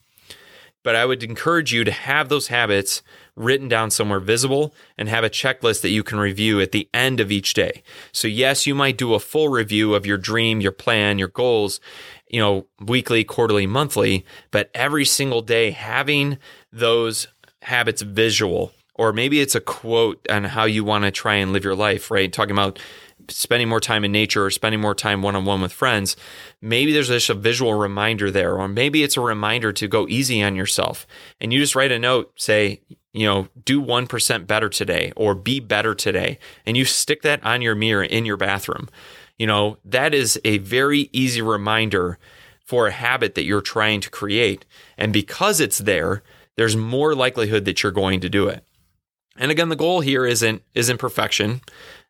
But 0.81 0.95
I 0.95 1.05
would 1.05 1.23
encourage 1.23 1.71
you 1.71 1.83
to 1.83 1.91
have 1.91 2.29
those 2.29 2.47
habits 2.47 3.03
written 3.35 3.67
down 3.67 3.91
somewhere 3.91 4.19
visible 4.19 4.73
and 4.97 5.07
have 5.07 5.23
a 5.23 5.29
checklist 5.29 5.81
that 5.81 5.89
you 5.89 6.03
can 6.03 6.19
review 6.19 6.59
at 6.59 6.71
the 6.71 6.89
end 6.93 7.19
of 7.19 7.31
each 7.31 7.53
day. 7.53 7.83
So, 8.11 8.27
yes, 8.27 8.65
you 8.65 8.73
might 8.73 8.97
do 8.97 9.13
a 9.13 9.19
full 9.19 9.49
review 9.49 9.93
of 9.93 10.05
your 10.05 10.17
dream, 10.17 10.61
your 10.61 10.71
plan, 10.71 11.19
your 11.19 11.27
goals, 11.27 11.79
you 12.29 12.39
know, 12.39 12.67
weekly, 12.79 13.23
quarterly, 13.23 13.67
monthly, 13.67 14.25
but 14.51 14.69
every 14.73 15.05
single 15.05 15.41
day 15.41 15.71
having 15.71 16.37
those 16.71 17.27
habits 17.61 18.01
visual, 18.01 18.71
or 18.95 19.13
maybe 19.13 19.41
it's 19.41 19.55
a 19.55 19.61
quote 19.61 20.25
on 20.29 20.43
how 20.43 20.65
you 20.65 20.83
want 20.83 21.03
to 21.05 21.11
try 21.11 21.35
and 21.35 21.53
live 21.53 21.63
your 21.63 21.75
life, 21.75 22.11
right? 22.11 22.31
Talking 22.31 22.55
about 22.55 22.79
spending 23.27 23.69
more 23.69 23.79
time 23.79 24.03
in 24.03 24.11
nature 24.11 24.45
or 24.45 24.49
spending 24.49 24.81
more 24.81 24.95
time 24.95 25.21
one 25.21 25.35
on 25.35 25.45
one 25.45 25.61
with 25.61 25.71
friends, 25.71 26.15
maybe 26.61 26.91
there's 26.91 27.09
just 27.09 27.29
a 27.29 27.33
visual 27.35 27.73
reminder 27.73 28.31
there, 28.31 28.57
or 28.57 28.67
maybe 28.67 29.03
it's 29.03 29.17
a 29.17 29.21
reminder 29.21 29.71
to 29.73 29.87
go 29.87 30.07
easy 30.07 30.41
on 30.41 30.55
yourself. 30.55 31.05
And 31.39 31.53
you 31.53 31.59
just 31.59 31.75
write 31.75 31.91
a 31.91 31.99
note, 31.99 32.31
say, 32.35 32.81
you 33.13 33.25
know, 33.25 33.47
do 33.65 33.81
1% 33.81 34.47
better 34.47 34.69
today 34.69 35.11
or 35.15 35.35
be 35.35 35.59
better 35.59 35.95
today. 35.95 36.37
And 36.65 36.77
you 36.77 36.85
stick 36.85 37.21
that 37.23 37.43
on 37.43 37.61
your 37.61 37.75
mirror 37.75 38.03
in 38.03 38.25
your 38.25 38.37
bathroom. 38.37 38.89
You 39.37 39.47
know, 39.47 39.77
that 39.85 40.13
is 40.13 40.39
a 40.43 40.59
very 40.59 41.09
easy 41.11 41.41
reminder 41.41 42.17
for 42.63 42.87
a 42.87 42.91
habit 42.91 43.33
that 43.35 43.45
you're 43.45 43.61
trying 43.61 43.99
to 44.01 44.09
create. 44.09 44.65
And 44.97 45.11
because 45.11 45.59
it's 45.59 45.79
there, 45.79 46.21
there's 46.59 46.75
more 46.75 47.15
likelihood 47.15 47.63
that 47.63 47.81
you're 47.81 47.91
going 47.93 48.19
to 48.19 48.27
do 48.27 48.49
it. 48.49 48.65
And 49.37 49.49
again, 49.49 49.69
the 49.69 49.77
goal 49.77 50.01
here 50.01 50.25
isn't 50.25 50.61
isn't 50.75 50.97
perfection. 50.97 51.61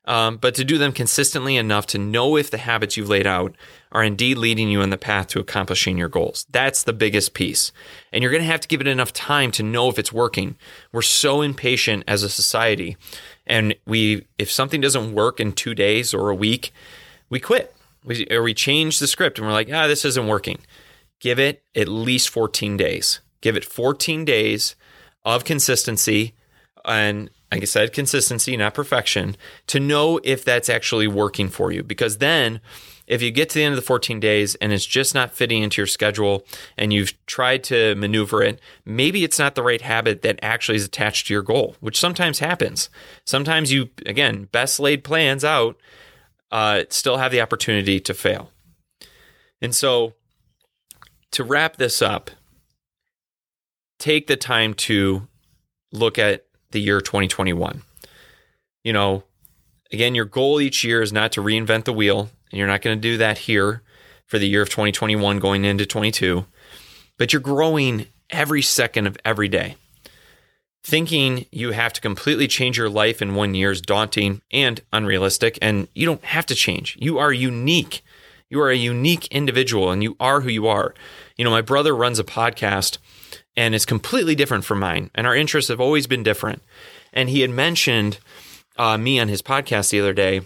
um, 0.06 0.38
but 0.38 0.56
to 0.56 0.64
do 0.64 0.80
them 0.80 0.92
consistently 0.92 1.56
enough 1.56 1.86
to 1.86 2.00
know 2.00 2.36
if 2.36 2.50
the 2.50 2.58
habits 2.58 2.98
you've 2.98 3.10
laid 3.10 3.28
out 3.28 3.56
are 3.92 4.04
indeed 4.04 4.40
leading 4.40 4.68
you 4.68 4.82
in 4.82 4.90
the 4.90 4.98
path 4.98 5.28
to 5.28 5.40
accomplishing 5.40 6.00
your 6.00 6.10
goals. 6.10 6.48
That's 6.50 6.82
the 6.82 6.94
biggest 6.94 7.36
piece. 7.36 7.72
And 8.12 8.24
you're 8.24 8.32
going 8.32 8.42
to 8.42 8.50
have 8.50 8.62
to 8.62 8.68
give 8.68 8.82
it 8.82 8.88
enough 8.88 9.14
time 9.14 9.52
to 9.52 9.62
know 9.62 9.88
if 9.88 10.00
it's 10.00 10.12
working. 10.12 10.56
We're 10.92 11.04
so 11.04 11.44
impatient 11.44 12.06
as 12.08 12.24
a 12.24 12.30
society. 12.30 12.98
And 13.46 13.76
we, 13.86 14.26
if 14.40 14.50
something 14.50 14.82
doesn't 14.82 15.14
work 15.14 15.40
in 15.40 15.52
two 15.52 15.76
days 15.76 16.12
or 16.12 16.30
a 16.32 16.36
week, 16.36 16.74
we 17.30 17.40
quit. 17.40 17.76
We, 18.04 18.26
or 18.32 18.42
we 18.42 18.56
change 18.56 18.98
the 18.98 19.06
script 19.06 19.38
and 19.38 19.48
we're 19.48 19.54
like, 19.54 19.70
ah, 19.72 19.86
this 19.86 20.06
isn't 20.06 20.28
working. 20.28 20.58
Give 21.20 21.38
it 21.38 21.62
at 21.76 21.88
least 21.88 22.30
14 22.30 22.78
days. 22.78 23.20
Give 23.42 23.56
it 23.56 23.66
14 23.66 24.26
days 24.26 24.76
of 25.24 25.44
consistency 25.44 26.34
and 26.86 27.30
like 27.52 27.64
I 27.64 27.66
said, 27.66 27.94
consistency, 27.94 28.56
not 28.58 28.76
perfection, 28.76 29.36
to 29.68 29.80
know 29.80 30.20
if 30.24 30.46
that's 30.46 30.70
actually 30.70 31.08
working 31.08 31.50
for 31.50 31.72
you. 31.72 31.82
Because 31.82 32.20
then, 32.20 32.62
if 33.08 33.24
you 33.24 33.32
get 33.32 33.50
to 33.50 33.56
the 33.56 33.64
end 33.64 33.74
of 33.74 33.76
the 33.76 33.86
14 33.86 34.20
days 34.20 34.54
and 34.56 34.72
it's 34.72 34.86
just 34.86 35.16
not 35.16 35.34
fitting 35.34 35.64
into 35.64 35.82
your 35.82 35.88
schedule 35.88 36.46
and 36.78 36.94
you've 36.94 37.14
tried 37.26 37.64
to 37.66 37.96
maneuver 37.96 38.44
it, 38.44 38.62
maybe 38.86 39.24
it's 39.24 39.40
not 39.40 39.56
the 39.56 39.64
right 39.64 39.82
habit 39.82 40.22
that 40.22 40.38
actually 40.44 40.76
is 40.76 40.86
attached 40.86 41.28
to 41.28 41.34
your 41.34 41.42
goal, 41.42 41.76
which 41.80 42.00
sometimes 42.00 42.38
happens. 42.38 42.90
Sometimes 43.26 43.72
you, 43.72 43.90
again, 44.06 44.48
best 44.52 44.80
laid 44.80 45.04
plans 45.04 45.44
out, 45.44 45.76
uh, 46.52 46.84
still 46.90 47.18
have 47.18 47.32
the 47.32 47.42
opportunity 47.42 48.00
to 48.00 48.14
fail. 48.14 48.52
And 49.60 49.74
so, 49.74 50.14
to 51.32 51.44
wrap 51.44 51.78
this 51.78 52.02
up, 52.02 52.32
take 54.00 54.28
the 54.28 54.38
time 54.38 54.74
to 54.74 55.28
look 55.92 56.18
at 56.18 56.46
the 56.72 56.82
year 56.82 57.02
2021. 57.02 57.84
You 58.84 58.94
know, 58.94 59.24
again, 59.92 60.16
your 60.16 60.26
goal 60.26 60.62
each 60.62 60.84
year 60.84 61.02
is 61.02 61.14
not 61.14 61.32
to 61.34 61.42
reinvent 61.42 61.84
the 61.84 61.94
wheel, 61.94 62.30
and 62.52 62.58
you're 62.58 62.68
not 62.68 62.82
going 62.82 62.98
to 62.98 63.02
do 63.02 63.18
that 63.18 63.40
here 63.40 63.84
for 64.26 64.40
the 64.40 64.48
year 64.48 64.62
of 64.62 64.70
2021 64.70 65.40
going 65.40 65.66
into 65.66 65.86
22, 65.86 66.46
but 67.18 67.34
you're 67.34 67.42
growing 67.42 68.06
every 68.30 68.62
second 68.62 69.08
of 69.08 69.18
every 69.26 69.48
day. 69.48 69.76
Thinking 70.84 71.46
you 71.52 71.72
have 71.72 71.92
to 71.94 72.02
completely 72.02 72.48
change 72.48 72.78
your 72.78 72.90
life 72.90 73.22
in 73.22 73.36
one 73.36 73.54
year 73.54 73.72
is 73.72 73.82
daunting 73.82 74.42
and 74.52 74.82
unrealistic, 74.94 75.60
and 75.62 75.88
you 75.94 76.06
don't 76.06 76.24
have 76.24 76.46
to 76.46 76.56
change. 76.56 76.96
You 77.00 77.18
are 77.18 77.34
unique. 77.34 78.02
You 78.50 78.62
are 78.62 78.70
a 78.70 78.76
unique 78.76 79.28
individual, 79.28 79.92
and 79.92 80.02
you 80.02 80.16
are 80.20 80.42
who 80.42 80.50
you 80.50 80.68
are. 80.68 80.94
You 81.36 81.44
know, 81.44 81.52
my 81.52 81.62
brother 81.62 81.96
runs 81.96 82.18
a 82.18 82.24
podcast 82.24 82.98
and 83.56 83.76
it's 83.76 83.86
completely 83.86 84.36
different 84.36 84.66
from 84.66 84.80
mine. 84.80 85.12
And 85.16 85.28
our 85.28 85.36
interests 85.36 85.70
have 85.70 85.82
always 85.82 86.08
been 86.08 86.24
different. 86.24 86.62
And 87.14 87.30
he 87.30 87.42
had 87.42 87.50
mentioned 87.50 88.20
uh, 88.78 88.98
me 88.98 89.20
on 89.20 89.28
his 89.28 89.42
podcast 89.42 89.90
the 89.90 90.00
other 90.00 90.14
day 90.14 90.42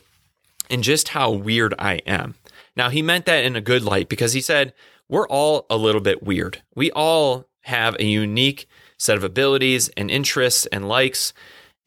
and 0.70 0.84
just 0.84 1.10
how 1.10 1.32
weird 1.32 1.74
I 1.78 1.96
am. 2.06 2.36
Now, 2.76 2.90
he 2.90 3.02
meant 3.02 3.26
that 3.26 3.44
in 3.44 3.56
a 3.56 3.62
good 3.62 3.84
light 3.84 4.10
because 4.10 4.34
he 4.34 4.42
said, 4.42 4.74
We're 5.08 5.28
all 5.28 5.66
a 5.70 5.78
little 5.78 6.02
bit 6.02 6.24
weird. 6.24 6.64
We 6.76 6.92
all 6.92 7.48
have 7.62 7.96
a 7.96 8.06
unique 8.06 8.68
set 8.98 9.18
of 9.18 9.24
abilities 9.24 9.90
and 9.90 10.10
interests 10.10 10.66
and 10.68 10.88
likes 10.88 11.34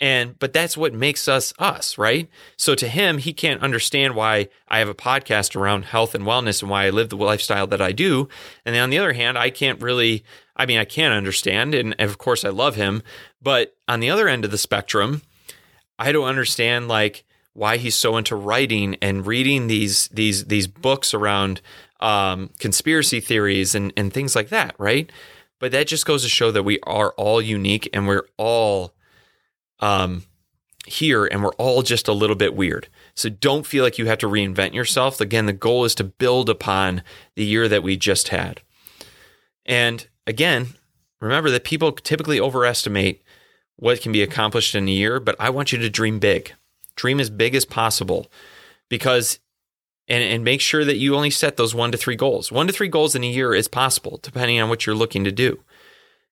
and 0.01 0.39
but 0.39 0.53
that's 0.53 0.77
what 0.77 0.93
makes 0.93 1.27
us 1.27 1.55
us, 1.59 1.97
right? 1.97 2.29
So 2.57 2.75
to 2.75 2.89
him, 2.89 3.19
he 3.19 3.33
can't 3.33 3.63
understand 3.63 4.15
why 4.15 4.49
I 4.69 4.79
have 4.79 4.89
a 4.89 4.95
podcast 4.95 5.57
around 5.57 5.87
health 5.87 6.15
and 6.15 6.25
wellness 6.25 6.61
and 6.61 6.71
why 6.71 6.87
I 6.87 6.91
live 6.91 7.09
the 7.09 7.17
lifestyle 7.17 7.67
that 7.69 7.81
I 7.81 7.93
do. 7.93 8.29
And 8.65 8.75
then 8.75 8.83
on 8.83 8.91
the 8.91 8.99
other 8.99 9.15
hand, 9.15 9.39
I 9.39 9.51
can't 9.51 9.81
really 9.81 10.25
I 10.55 10.67
mean, 10.67 10.79
I 10.79 10.85
can't 10.85 11.15
understand 11.15 11.75
and 11.75 11.95
of 11.99 12.19
course 12.19 12.45
I 12.45 12.51
love 12.51 12.77
him, 12.77 13.03
but 13.41 13.75
on 13.89 14.01
the 14.01 14.11
other 14.11 14.29
end 14.29 14.45
of 14.45 14.51
the 14.51 14.59
spectrum, 14.59 15.23
I 15.99 16.13
don't 16.13 16.29
understand 16.29 16.89
like 16.89 17.25
why 17.55 17.79
he's 17.79 17.95
so 17.95 18.19
into 18.19 18.37
writing 18.37 18.97
and 19.01 19.27
reading 19.27 19.67
these 19.67 20.09
these 20.09 20.45
these 20.45 20.67
books 20.67 21.15
around 21.15 21.63
um, 22.01 22.51
conspiracy 22.59 23.21
theories 23.21 23.75
and 23.75 23.95
and 23.97 24.13
things 24.13 24.37
like 24.37 24.51
that, 24.51 24.75
right? 24.79 25.11
But 25.59 25.73
that 25.73 25.87
just 25.87 26.05
goes 26.05 26.23
to 26.23 26.29
show 26.29 26.51
that 26.51 26.65
we 26.65 26.79
are 26.83 27.13
all 27.13 27.41
unique 27.41 27.89
and 27.95 28.07
we're 28.07 28.27
all 28.37 28.93
um, 29.81 30.25
here 30.87 31.27
and 31.27 31.43
we're 31.43 31.55
all 31.55 31.83
just 31.83 32.09
a 32.09 32.12
little 32.12 32.37
bit 32.37 32.55
weird. 32.55 32.89
So 33.15 33.29
don't 33.29 33.67
feel 33.67 33.83
like 33.85 33.99
you 33.99 34.07
have 34.07 34.19
to 34.19 34.29
reinvent 34.29 34.75
yourself. 34.75 35.21
Again, 35.21 35.47
the 35.47 35.53
goal 35.53 35.85
is 35.85 35.95
to 35.97 36.05
build 36.05 36.49
upon 36.49 37.03
the 37.35 37.45
year 37.45 37.69
that 37.69 37.83
we 37.83 37.97
just 37.97 38.29
had. 38.29 38.62
And 39.65 40.07
again, 40.27 40.69
remember 41.21 41.51
that 41.51 41.65
people 41.65 41.93
typically 41.93 42.41
overestimate 42.41 43.23
what 43.77 44.01
can 44.01 44.12
be 44.12 44.23
accomplished 44.23 44.75
in 44.75 44.89
a 44.89 44.93
year, 44.93 45.21
but 45.21 45.37
I 45.39 45.51
want 45.51 45.73
you 45.73 45.79
to 45.79 45.91
dream 45.91 46.19
big. 46.19 46.53
Dream 46.95 47.21
as 47.21 47.29
big 47.29 47.55
as 47.55 47.65
possible 47.65 48.31
because 48.89 49.41
and, 50.09 50.23
and 50.23 50.45
make 50.45 50.61
sure 50.61 50.85
that 50.85 50.97
you 50.97 51.17
only 51.17 51.31
set 51.31 51.57
those 51.57 51.75
one 51.75 51.93
to 51.93 51.99
three 51.99 52.17
goals. 52.17 52.53
One 52.53 52.67
to 52.69 52.73
three 52.73 52.89
goals 52.89 53.15
in 53.15 53.25
a 53.25 53.29
year 53.29 53.55
is 53.55 53.69
possible, 53.69 54.19
depending 54.23 54.61
on 54.61 54.69
what 54.69 54.87
you're 54.87 54.95
looking 54.95 55.25
to 55.25 55.33
do. 55.33 55.61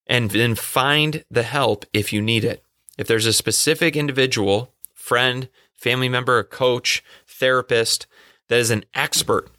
And 0.07 0.30
then 0.30 0.54
find 0.54 1.24
the 1.30 1.42
help 1.42 1.85
if 1.92 2.12
you 2.12 2.22
need 2.22 2.44
it. 2.44 2.63
If 2.96 3.07
there's 3.07 3.26
a 3.26 3.33
specific 3.33 3.96
individual, 3.96 4.72
friend, 4.94 5.48
family 5.74 6.09
member, 6.09 6.38
a 6.38 6.44
coach, 6.44 7.02
therapist 7.26 8.07
that 8.48 8.59
is 8.59 8.70
an 8.70 8.85
expert 8.94 9.50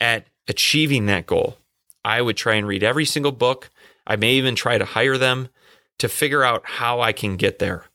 at 0.00 0.26
achieving 0.46 1.06
that 1.06 1.26
goal, 1.26 1.58
I 2.04 2.20
would 2.20 2.36
try 2.36 2.54
and 2.54 2.66
read 2.66 2.82
every 2.82 3.04
single 3.04 3.32
book. 3.32 3.70
I 4.06 4.16
may 4.16 4.34
even 4.34 4.54
try 4.54 4.76
to 4.76 4.84
hire 4.84 5.16
them 5.16 5.48
to 5.98 6.08
figure 6.08 6.44
out 6.44 6.62
how 6.64 7.00
I 7.00 7.12
can 7.12 7.36
get 7.36 7.58
there. 7.58 7.86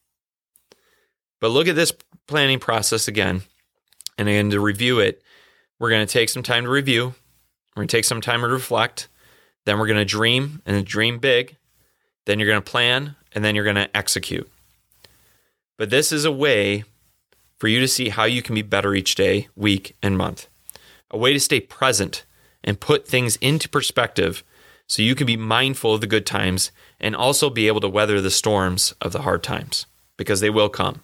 But 1.40 1.50
look 1.50 1.68
at 1.68 1.76
this 1.76 1.94
planning 2.28 2.60
process 2.60 3.08
again. 3.08 3.44
And 4.18 4.28
again, 4.28 4.50
to 4.50 4.60
review 4.60 5.00
it, 5.00 5.22
we're 5.78 5.90
going 5.90 6.06
to 6.06 6.12
take 6.12 6.30
some 6.30 6.44
time 6.44 6.64
to 6.64 6.70
review. 6.70 7.14
We're 7.76 7.82
going 7.82 7.88
to 7.88 7.98
take 7.98 8.06
some 8.06 8.22
time 8.22 8.42
to 8.42 8.48
reflect. 8.48 9.08
Then 9.66 9.80
we're 9.80 9.88
going 9.88 10.00
to 10.00 10.06
dream 10.06 10.62
and 10.66 10.86
dream 10.86 11.20
big. 11.20 11.56
Then 12.26 12.40
you're 12.40 12.48
going 12.50 12.62
to 12.62 12.72
plan 12.72 13.16
and 13.34 13.46
then 13.46 13.56
you're 13.56 13.64
going 13.64 13.76
to 13.76 13.96
execute. 13.96 14.50
But 15.80 15.90
this 15.90 16.12
is 16.12 16.26
a 16.26 16.32
way 16.32 16.84
for 17.58 17.70
you 17.70 17.80
to 17.80 17.88
see 17.88 18.10
how 18.10 18.26
you 18.26 18.42
can 18.42 18.54
be 18.54 18.62
better 18.62 18.94
each 18.94 19.16
day, 19.16 19.48
week, 19.56 19.96
and 20.04 20.18
month. 20.18 20.50
A 21.10 21.18
way 21.18 21.32
to 21.32 21.40
stay 21.40 21.62
present 21.62 22.26
and 22.66 22.82
put 22.82 23.08
things 23.08 23.38
into 23.38 23.70
perspective 23.70 24.44
so 24.88 25.02
you 25.02 25.16
can 25.16 25.26
be 25.26 25.38
mindful 25.38 25.94
of 25.94 26.02
the 26.02 26.08
good 26.08 26.26
times 26.26 26.72
and 27.00 27.16
also 27.16 27.50
be 27.50 27.68
able 27.68 27.80
to 27.80 27.88
weather 27.88 28.20
the 28.20 28.30
storms 28.30 28.94
of 29.00 29.14
the 29.14 29.22
hard 29.22 29.42
times 29.42 29.86
because 30.18 30.42
they 30.42 30.50
will 30.50 30.68
come. 30.68 31.02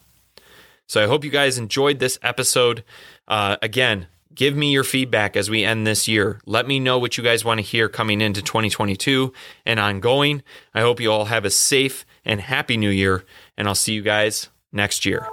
So 0.86 1.02
I 1.02 1.06
hope 1.06 1.24
you 1.24 1.30
guys 1.30 1.56
enjoyed 1.56 1.98
this 1.98 2.18
episode. 2.22 2.84
Uh, 3.26 3.56
again, 3.62 4.08
give 4.34 4.54
me 4.54 4.72
your 4.72 4.84
feedback 4.84 5.38
as 5.38 5.48
we 5.48 5.64
end 5.64 5.86
this 5.86 6.06
year. 6.06 6.38
Let 6.44 6.68
me 6.68 6.80
know 6.80 6.98
what 6.98 7.16
you 7.16 7.24
guys 7.24 7.46
want 7.46 7.58
to 7.58 7.66
hear 7.66 7.88
coming 7.88 8.20
into 8.20 8.42
2022 8.42 9.32
and 9.64 9.80
ongoing. 9.80 10.42
I 10.74 10.82
hope 10.82 11.00
you 11.00 11.10
all 11.10 11.24
have 11.24 11.46
a 11.46 11.50
safe 11.50 12.04
and 12.26 12.42
happy 12.42 12.76
new 12.76 12.90
year, 12.90 13.24
and 13.56 13.66
I'll 13.66 13.74
see 13.74 13.94
you 13.94 14.02
guys 14.02 14.50
next 14.76 15.04
year. 15.04 15.26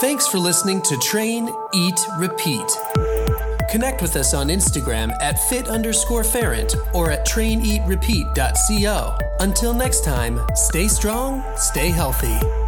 Thanks 0.00 0.26
for 0.26 0.38
listening 0.38 0.82
to 0.82 0.96
Train, 0.98 1.48
Eat, 1.72 2.00
Repeat. 2.18 2.66
Connect 3.70 4.02
with 4.02 4.16
us 4.16 4.34
on 4.34 4.48
Instagram 4.48 5.12
at 5.22 5.38
fit 5.48 5.68
underscore 5.68 6.22
ferrant 6.22 6.74
or 6.94 7.10
at 7.10 7.26
traineatrepeat.co. 7.26 9.18
Until 9.40 9.74
next 9.74 10.04
time, 10.04 10.40
stay 10.54 10.88
strong, 10.88 11.44
stay 11.56 11.90
healthy. 11.90 12.67